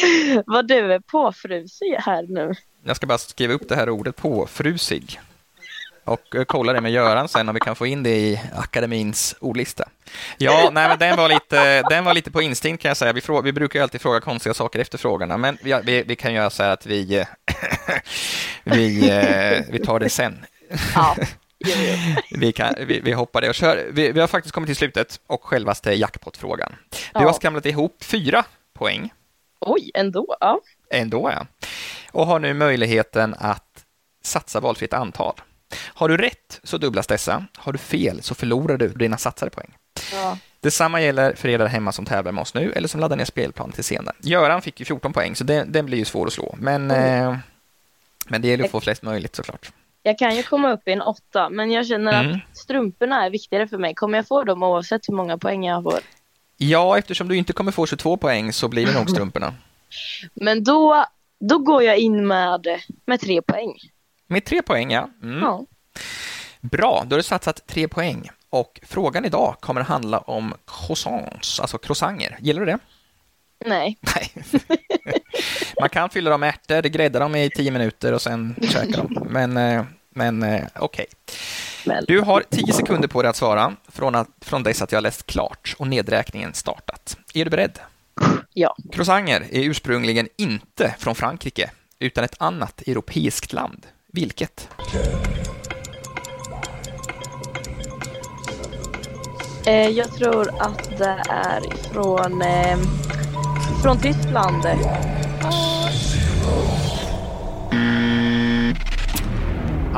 Vad 0.46 0.68
du 0.68 0.92
är 0.92 1.00
påfrusig 1.00 1.96
här 1.98 2.22
nu. 2.28 2.54
Jag 2.84 2.96
ska 2.96 3.06
bara 3.06 3.18
skriva 3.18 3.54
upp 3.54 3.68
det 3.68 3.76
här 3.76 3.88
ordet 3.90 4.16
påfrusig 4.16 5.20
och 6.04 6.34
eh, 6.34 6.44
kolla 6.44 6.72
det 6.72 6.80
med 6.80 6.92
Göran 6.92 7.28
sen 7.28 7.48
om 7.48 7.54
vi 7.54 7.60
kan 7.60 7.76
få 7.76 7.86
in 7.86 8.02
det 8.02 8.16
i 8.16 8.40
akademins 8.54 9.36
ordlista. 9.40 9.88
Ja, 10.38 10.70
nej, 10.72 10.88
men 10.88 10.98
den 10.98 11.16
var 11.16 11.28
lite, 11.28 11.82
den 11.82 12.04
var 12.04 12.14
lite 12.14 12.30
på 12.30 12.42
instinkt 12.42 12.82
kan 12.82 12.88
jag 12.88 12.96
säga. 12.96 13.12
Vi, 13.12 13.20
frå, 13.20 13.40
vi 13.42 13.52
brukar 13.52 13.78
ju 13.78 13.82
alltid 13.82 14.00
fråga 14.00 14.20
konstiga 14.20 14.54
saker 14.54 14.78
efter 14.78 14.98
frågorna, 14.98 15.36
men 15.36 15.58
vi, 15.62 15.80
vi, 15.84 16.02
vi 16.02 16.16
kan 16.16 16.34
göra 16.34 16.50
så 16.50 16.62
här 16.62 16.70
att 16.70 16.86
vi, 16.86 17.16
eh, 17.18 17.26
vi, 18.64 19.10
eh, 19.10 19.64
vi 19.72 19.78
tar 19.78 20.00
det 20.00 20.08
sen. 20.08 20.44
Ja. 20.94 21.16
Vi, 22.30 22.52
kan, 22.52 22.74
vi, 22.86 23.00
vi 23.00 23.12
hoppar 23.12 23.40
det 23.40 23.48
och 23.48 23.54
kör. 23.54 23.86
Vi, 23.92 24.12
vi 24.12 24.20
har 24.20 24.26
faktiskt 24.26 24.54
kommit 24.54 24.68
till 24.68 24.76
slutet 24.76 25.20
och 25.26 25.44
självaste 25.44 25.92
jackpot-frågan. 25.92 26.74
Du 26.90 26.96
Ja. 27.14 27.20
har 27.20 27.32
skramlat 27.32 27.66
ihop 27.66 27.96
fyra 28.04 28.44
poäng 28.74 29.12
Oj, 29.60 29.90
ändå. 29.94 30.36
Ja. 30.40 30.60
ändå, 30.90 31.30
ja. 31.30 31.46
Och 32.12 32.26
har 32.26 32.38
nu 32.38 32.54
möjligheten 32.54 33.34
att 33.38 33.84
satsa 34.22 34.60
valfritt 34.60 34.92
antal. 34.92 35.34
Har 35.84 36.08
du 36.08 36.16
rätt 36.16 36.60
så 36.62 36.78
dubblas 36.78 37.06
dessa. 37.06 37.44
Har 37.56 37.72
du 37.72 37.78
fel 37.78 38.22
så 38.22 38.34
förlorar 38.34 38.76
du 38.76 38.88
dina 38.88 39.16
satsade 39.16 39.50
poäng. 39.50 39.74
ja. 40.12 40.38
Detsamma 40.60 41.00
gäller 41.02 41.34
för 41.34 41.48
er 41.48 41.58
där 41.58 41.66
hemma 41.66 41.92
som 41.92 42.04
tävlar 42.04 42.32
med 42.32 42.42
oss 42.42 42.54
nu 42.54 42.72
eller 42.72 42.88
som 42.88 43.00
laddar 43.00 43.16
ner 43.16 43.24
spelplanen 43.24 43.72
till 43.72 43.84
senare. 43.84 44.14
Göran 44.22 44.62
fick 44.62 44.80
ju 44.80 44.84
14 44.86 45.12
poäng, 45.12 45.36
så 45.36 45.44
den, 45.44 45.72
den 45.72 45.86
blir 45.86 45.98
ju 45.98 46.04
svår 46.04 46.26
att 46.26 46.32
slå. 46.32 46.54
Men, 46.58 46.90
eh, 46.90 47.36
men 48.28 48.42
det 48.42 48.48
gäller 48.48 48.64
att 48.64 48.70
få 48.70 48.80
flest 48.80 49.02
möjligt 49.02 49.36
såklart. 49.36 49.72
Jag 50.02 50.18
kan 50.18 50.36
ju 50.36 50.42
komma 50.42 50.72
upp 50.72 50.88
i 50.88 50.92
en 50.92 51.02
åtta, 51.02 51.48
men 51.50 51.70
jag 51.70 51.86
känner 51.86 52.24
Mm. 52.24 52.34
att 52.50 52.56
strumporna 52.56 53.26
är 53.26 53.30
viktigare 53.30 53.68
för 53.68 53.78
mig. 53.78 53.94
Kommer 53.94 54.18
jag 54.18 54.28
få 54.28 54.44
dem 54.44 54.62
oavsett 54.62 55.08
hur 55.08 55.14
många 55.14 55.38
poäng 55.38 55.64
jag 55.66 55.82
får? 55.82 55.98
Ja, 56.56 56.98
eftersom 56.98 57.28
du 57.28 57.36
inte 57.36 57.52
kommer 57.52 57.72
få 57.72 57.86
22 57.86 58.16
poäng 58.16 58.52
så 58.52 58.68
blir 58.68 58.86
det 58.86 58.94
nog 58.94 59.10
strumporna. 59.10 59.54
Men 60.34 60.64
då, 60.64 61.06
då 61.40 61.58
går 61.58 61.82
jag 61.82 61.98
in 61.98 62.26
med, 62.26 62.66
med 63.06 63.20
tre 63.20 63.42
poäng. 63.42 63.74
Med 64.26 64.44
tre 64.44 64.62
poäng, 64.62 64.90
ja. 64.90 65.10
Mm. 65.22 65.38
Ja. 65.42 65.64
Bra, 66.60 67.04
då 67.06 67.14
har 67.14 67.18
du 67.18 67.22
satsat 67.22 67.66
tre 67.66 67.88
poäng. 67.88 68.30
Och 68.50 68.80
frågan 68.82 69.24
idag 69.24 69.56
kommer 69.60 69.80
att 69.80 69.88
handla 69.88 70.18
om 70.18 70.54
croissants, 70.66 71.60
alltså 71.60 71.78
croissanger. 71.78 72.38
Gillar 72.40 72.60
du 72.60 72.66
det? 72.66 72.78
Nej. 73.64 73.98
Nej. 74.00 74.32
Man 75.80 75.88
kan 75.88 76.10
fylla 76.10 76.30
dem 76.30 76.40
med 76.40 76.48
ärtor, 76.48 76.88
grädda 76.88 77.18
dem 77.18 77.36
i 77.36 77.50
tio 77.50 77.70
minuter 77.70 78.12
och 78.12 78.22
sen 78.22 78.56
käka 78.62 79.02
dem. 79.02 79.26
Men, 79.30 79.56
eh, 79.56 79.84
men 80.16 80.42
eh, 80.42 80.64
okej. 80.74 81.06
Men, 81.84 82.04
Du 82.08 82.20
har 82.20 82.44
tio 82.50 82.72
sekunder 82.72 83.08
på 83.08 83.22
dig 83.22 83.28
att 83.28 83.36
svara 83.36 83.76
från, 83.88 84.14
att, 84.14 84.28
från 84.40 84.62
dess 84.62 84.82
att 84.82 84.92
jag 84.92 85.02
läst 85.02 85.26
klart 85.26 85.74
och 85.78 85.86
nedräkningen 85.86 86.54
startat. 86.54 87.16
Är 87.34 87.44
du 87.44 87.50
beredd? 87.50 87.78
ja. 88.52 88.76
Croissanger 88.92 89.40
är 89.50 89.62
ursprungligen 89.62 90.28
inte 90.36 90.94
från 90.98 91.14
Frankrike 91.14 91.70
utan 91.98 92.24
ett 92.24 92.36
annat 92.38 92.82
europeiskt 92.82 93.52
land. 93.52 93.86
Vilket? 94.12 94.68
Eh, 99.66 99.88
jag 99.88 100.14
tror 100.14 100.62
att 100.62 100.98
det 100.98 101.22
är 101.28 101.92
från, 101.92 102.42
eh, 102.42 102.78
från 103.82 103.98
Tyskland. 103.98 104.66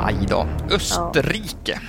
Aj 0.04 0.14
då. 0.28 0.46
Österrike. 0.70 1.80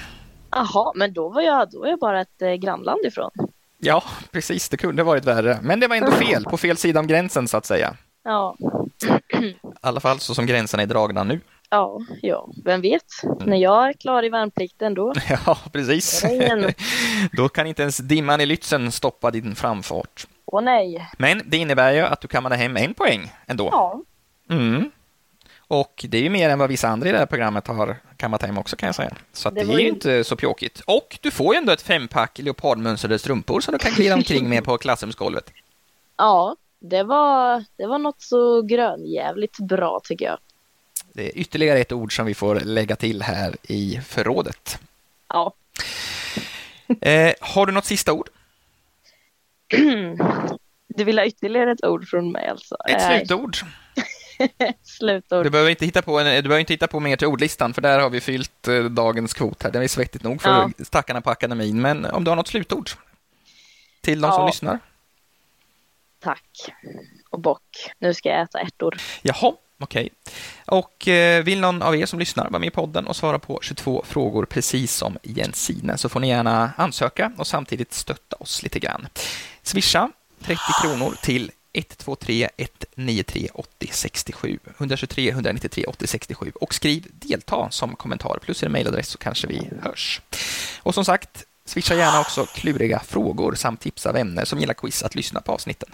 Jaha, 0.52 0.92
men 0.96 1.14
då 1.14 1.30
var 1.30 1.42
jag, 1.42 1.70
då 1.72 1.80
var 1.80 1.88
jag 1.88 2.00
bara 2.00 2.22
ett 2.22 2.42
eh, 2.42 2.54
grannland 2.54 3.06
ifrån. 3.06 3.32
Ja, 3.78 4.04
precis. 4.32 4.70
Det 4.70 4.78
kunde 4.78 5.04
varit 5.04 5.26
värre. 5.26 5.60
Men 5.62 5.80
det 5.80 5.88
var 5.88 5.96
ändå 5.96 6.12
fel. 6.12 6.44
På 6.44 6.58
fel 6.58 6.78
sida 6.78 7.00
om 7.00 7.08
gränsen, 7.08 7.48
så 7.48 7.58
att 7.58 7.66
säga. 7.66 7.96
Ja, 8.24 8.56
I 9.42 9.56
alla 9.82 10.00
fall 10.00 10.20
så 10.20 10.36
som 10.36 10.46
gränserna 10.46 10.84
är 10.84 10.88
dragna 10.88 11.24
nu. 11.24 11.40
ja, 11.70 12.00
ja, 12.22 12.50
vem 12.66 12.82
vet? 12.82 13.04
När 13.46 13.58
jag 13.58 13.90
är 13.90 13.94
klar 13.94 14.26
i 14.26 14.30
värnplikten 14.30 14.94
då. 14.94 15.14
Ja, 15.46 15.58
precis. 15.72 16.26
Då 17.32 17.50
kan 17.50 17.68
inte 17.68 17.82
ens 17.82 17.98
dimman 17.98 18.42
i 18.42 18.46
Lützen 18.46 18.90
stoppa 18.92 19.32
din 19.32 19.56
framfart. 19.56 20.28
Åh 20.46 20.62
nej. 20.62 21.10
Men 21.18 21.42
det 21.46 21.58
innebär 21.58 21.92
ju 21.94 22.00
att 22.00 22.22
du 22.22 22.28
kammade 22.28 22.56
hem 22.56 22.78
en 22.78 22.94
poäng 22.94 23.32
ändå. 23.48 23.70
Ja, 23.72 24.02
Mm. 24.52 24.92
Och 25.72 26.06
det 26.10 26.18
är 26.18 26.22
ju 26.22 26.30
mer 26.30 26.50
än 26.50 26.60
vad 26.60 26.70
vissa 26.70 26.88
andra 26.88 27.10
i 27.10 27.12
det 27.12 27.18
här 27.18 27.26
programmet 27.26 27.68
har 27.68 27.98
kammat 28.18 28.42
hem 28.42 28.58
också 28.58 28.76
kan 28.76 28.88
jag 28.88 28.96
säga. 28.96 29.16
Så 29.34 29.50
det, 29.50 29.64
Det 29.64 29.74
är 29.74 29.80
ju 29.80 29.88
inte 29.88 30.24
så 30.24 30.36
pjåkigt. 30.36 30.82
Och 30.86 31.18
du 31.22 31.32
får 31.32 31.54
ju 31.54 31.58
ändå 31.58 31.72
ett 31.72 31.82
fempack 31.82 32.40
leopardmönstrade 32.40 33.20
strumpor 33.20 33.62
som 33.62 33.72
du 33.72 33.78
kan 33.78 33.92
glida 33.92 34.16
omkring 34.16 34.50
med 34.50 34.64
på 34.64 34.78
klassrumsgolvet. 34.78 35.52
ja 36.18 36.56
det, 36.80 37.04
var, 37.04 37.66
det 37.76 37.88
var 37.88 37.98
något 38.00 38.22
så 38.22 38.62
grönjävligt 38.62 39.60
bra 39.60 40.02
tycker 40.04 40.26
jag. 40.26 40.38
Det 41.14 41.28
är 41.28 41.38
ytterligare 41.38 41.80
ett 41.80 41.92
ord 41.92 42.16
som 42.16 42.26
vi 42.26 42.34
får 42.34 42.60
lägga 42.60 42.96
till 42.96 43.22
här 43.22 43.56
i 43.64 44.00
förrådet. 44.06 44.80
Ja. 45.28 45.54
Eh, 47.02 47.34
har 47.42 47.66
du 47.66 47.72
något 47.72 47.86
sista 47.86 48.14
ord? 48.14 48.30
Du 50.88 51.04
vill 51.04 51.20
ha 51.20 51.26
ytterligare 51.26 51.72
ett 51.72 51.86
ord 51.86 52.08
från 52.08 52.32
mig 52.32 52.48
alltså? 52.48 52.78
Ett 52.90 53.02
slutord? 53.02 53.58
slutord. 54.84 55.46
Du 55.46 55.50
behöver, 55.50 55.70
inte 55.70 55.86
hitta 55.86 56.02
på 56.02 56.20
en, 56.20 56.26
du 56.26 56.42
behöver 56.42 56.60
inte 56.60 56.74
hitta 56.74 56.88
på 56.88 57.00
mer 57.00 57.16
till 57.18 57.28
ordlistan, 57.28 57.74
för 57.74 57.82
där 57.82 58.00
har 58.00 58.10
vi 58.10 58.22
fyllt 58.22 58.68
eh, 58.68 58.84
dagens 58.84 59.34
kvot. 59.34 59.64
här. 59.64 59.72
Det 59.72 59.84
är 59.84 59.88
svettigt 59.88 60.24
nog 60.24 60.42
för 60.42 60.50
Ja. 60.50 60.86
stackarna 60.86 61.22
på 61.22 61.30
akademin. 61.30 61.82
Men 61.82 62.06
om 62.06 62.24
du 62.24 62.32
har 62.32 62.36
något 62.36 62.48
slutord 62.48 62.90
till 64.02 64.22
de 64.22 64.32
som 64.32 64.42
Ja. 64.42 64.48
lyssnar? 64.48 64.80
Tack. 66.20 66.74
och 67.30 67.40
bock. 67.40 67.92
Nu 68.00 68.14
ska 68.14 68.30
jag 68.30 68.42
äta 68.42 68.60
ärtor. 68.60 68.98
Jaha, 69.22 69.54
okej. 69.80 70.10
Och 70.66 71.08
eh, 71.08 71.44
vill 71.44 71.60
någon 71.60 71.82
av 71.82 71.96
er 71.96 72.06
som 72.06 72.20
lyssnar 72.20 72.50
vara 72.50 72.60
med 72.60 72.68
i 72.68 72.72
podden 72.72 73.08
och 73.08 73.16
svara 73.16 73.40
på 73.40 73.60
22 73.62 74.04
frågor 74.08 74.46
precis 74.46 74.94
som 74.96 75.18
Jensine 75.24 75.98
så 75.98 76.10
får 76.10 76.20
ni 76.20 76.28
gärna 76.30 76.72
ansöka 76.78 77.32
och 77.38 77.48
samtidigt 77.48 77.94
stötta 77.94 78.36
oss 78.40 78.64
lite 78.64 78.80
grann. 78.80 79.08
Swisha 79.64 80.12
30 80.42 80.60
kronor 80.82 81.16
till 81.22 81.52
123 81.74 82.50
193 82.58 83.50
80 83.54 83.90
67 83.92 84.60
123 84.78 85.30
193 85.30 85.86
80 85.86 86.08
67 86.08 86.52
och 86.56 86.74
skriv 86.74 87.08
delta 87.12 87.68
som 87.72 87.96
kommentar 87.96 88.40
plus 88.42 88.64
er 88.64 88.70
mejladress 88.70 89.08
så 89.08 89.18
kanske 89.18 89.48
vi 89.48 89.70
hörs. 89.82 90.22
Och 90.80 90.94
som 90.94 91.06
sagt, 91.06 91.46
swisha 91.66 91.96
gärna 91.96 92.20
också 92.20 92.46
kluriga 92.46 93.00
frågor 93.00 93.56
samt 93.56 93.82
tipsa 93.82 94.12
vänner 94.12 94.46
som 94.46 94.60
gillar 94.60 94.74
quiz 94.74 95.04
att 95.04 95.16
lyssna 95.16 95.42
på 95.42 95.52
avsnitten. 95.52 95.90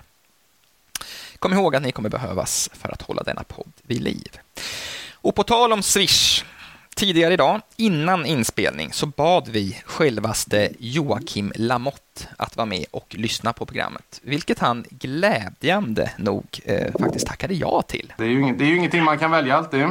Kom 1.40 1.54
ihåg 1.54 1.76
att 1.76 1.82
ni 1.82 1.92
kommer 1.92 2.10
behövas 2.10 2.70
för 2.74 2.90
att 2.90 3.02
hålla 3.02 3.24
denna 3.24 3.44
podd 3.44 3.72
vid 3.82 4.02
liv. 4.02 4.40
Och 5.14 5.36
på 5.36 5.44
tal 5.44 5.74
om 5.74 5.84
Swish, 5.84 6.46
tidigare 6.96 7.34
idag, 7.34 7.62
innan 7.76 8.26
inspelning, 8.26 8.94
så 8.94 9.06
bad 9.06 9.48
vi 9.48 9.82
självaste 9.86 10.70
Joakim 10.80 11.54
Lamotte 11.56 12.28
att 12.38 12.58
vara 12.58 12.66
med 12.66 12.86
och 12.92 13.16
lyssna 13.18 13.54
på 13.54 13.66
programmet, 13.66 14.22
vilket 14.24 14.60
han 14.60 14.86
glädjande 14.90 16.12
nog 16.18 16.46
eh, 16.64 16.92
faktiskt 17.00 17.28
tackade 17.28 17.54
ja 17.54 17.82
till. 17.82 18.14
Det 18.18 18.24
är, 18.24 18.28
ju 18.28 18.42
inget, 18.42 18.60
det 18.60 18.64
är 18.66 18.68
ju 18.68 18.78
ingenting 18.78 19.04
man 19.04 19.18
kan 19.18 19.32
välja 19.32 19.56
alltid. 19.56 19.88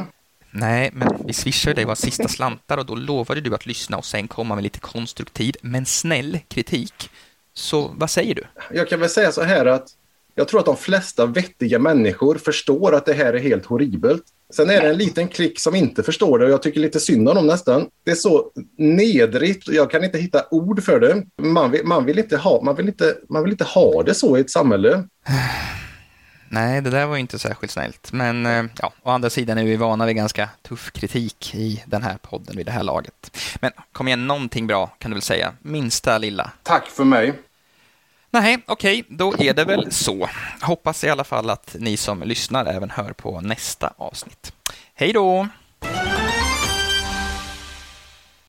Nej, 0.50 0.90
men 0.92 1.08
vi 1.26 1.32
swishade 1.32 1.74
dig 1.74 1.84
var 1.84 1.94
sista 1.94 2.28
slantar 2.28 2.78
och 2.78 2.86
då 2.86 2.94
lovade 2.94 3.40
du 3.40 3.54
att 3.54 3.66
lyssna 3.66 3.96
och 3.96 4.04
sen 4.04 4.28
komma 4.28 4.54
med 4.54 4.64
lite 4.64 4.80
konstruktiv 4.80 5.56
men 5.62 5.86
snäll 5.86 6.38
kritik. 6.48 7.10
Så 7.54 7.90
vad 7.96 8.10
säger 8.10 8.34
du? 8.34 8.42
Jag 8.70 8.88
kan 8.88 9.00
väl 9.00 9.08
säga 9.08 9.32
så 9.32 9.42
här 9.42 9.66
att 9.66 9.88
jag 10.34 10.48
tror 10.48 10.60
att 10.60 10.66
de 10.66 10.76
flesta 10.76 11.26
vettiga 11.26 11.78
människor 11.78 12.34
förstår 12.34 12.94
att 12.94 13.06
det 13.06 13.12
här 13.12 13.32
är 13.32 13.38
helt 13.38 13.66
horribelt. 13.66 14.24
Sen 14.52 14.70
är 14.70 14.82
det 14.82 14.88
en 14.88 14.98
liten 14.98 15.28
klick 15.28 15.60
som 15.60 15.74
inte 15.74 16.02
förstår 16.02 16.38
det 16.38 16.44
och 16.44 16.50
jag 16.50 16.62
tycker 16.62 16.80
lite 16.80 17.00
synd 17.00 17.28
om 17.28 17.34
dem 17.34 17.46
nästan. 17.46 17.86
Det 18.04 18.10
är 18.10 18.14
så 18.14 18.50
nedrigt 18.78 19.68
och 19.68 19.74
jag 19.74 19.90
kan 19.90 20.04
inte 20.04 20.18
hitta 20.18 20.44
ord 20.50 20.82
för 20.82 21.00
det. 21.00 21.22
Man 21.42 21.70
vill, 21.70 21.86
man 21.86 22.04
vill, 22.04 22.18
inte, 22.18 22.36
ha, 22.36 22.62
man 22.62 22.76
vill, 22.76 22.88
inte, 22.88 23.16
man 23.28 23.42
vill 23.42 23.52
inte 23.52 23.64
ha 23.64 24.02
det 24.02 24.14
så 24.14 24.36
i 24.36 24.40
ett 24.40 24.50
samhälle. 24.50 25.04
Nej, 26.48 26.80
det 26.80 26.90
där 26.90 27.06
var 27.06 27.16
inte 27.16 27.38
särskilt 27.38 27.72
snällt. 27.72 28.12
Men 28.12 28.46
eh, 28.46 28.64
ja, 28.78 28.92
å 29.02 29.10
andra 29.10 29.30
sidan 29.30 29.58
är 29.58 29.64
vi 29.64 29.76
vana 29.76 30.06
vid 30.06 30.16
ganska 30.16 30.48
tuff 30.62 30.92
kritik 30.92 31.54
i 31.54 31.82
den 31.86 32.02
här 32.02 32.18
podden 32.22 32.56
vid 32.56 32.66
det 32.66 32.72
här 32.72 32.82
laget. 32.82 33.36
Men 33.60 33.72
kom 33.92 34.08
igen, 34.08 34.26
någonting 34.26 34.66
bra 34.66 34.86
kan 34.86 35.10
du 35.10 35.14
väl 35.14 35.22
säga? 35.22 35.52
Minsta 35.62 36.18
lilla. 36.18 36.50
Tack 36.62 36.86
för 36.86 37.04
mig. 37.04 37.32
Nej, 38.34 38.58
okej, 38.66 39.04
då 39.08 39.34
är 39.38 39.54
det 39.54 39.64
väl 39.64 39.92
så. 39.92 40.28
Hoppas 40.62 41.04
i 41.04 41.08
alla 41.10 41.24
fall 41.24 41.50
att 41.50 41.76
ni 41.78 41.96
som 41.96 42.22
lyssnar 42.22 42.66
även 42.66 42.90
hör 42.90 43.12
på 43.12 43.40
nästa 43.40 43.92
avsnitt. 43.96 44.52
Hej 44.94 45.12
då! 45.12 45.48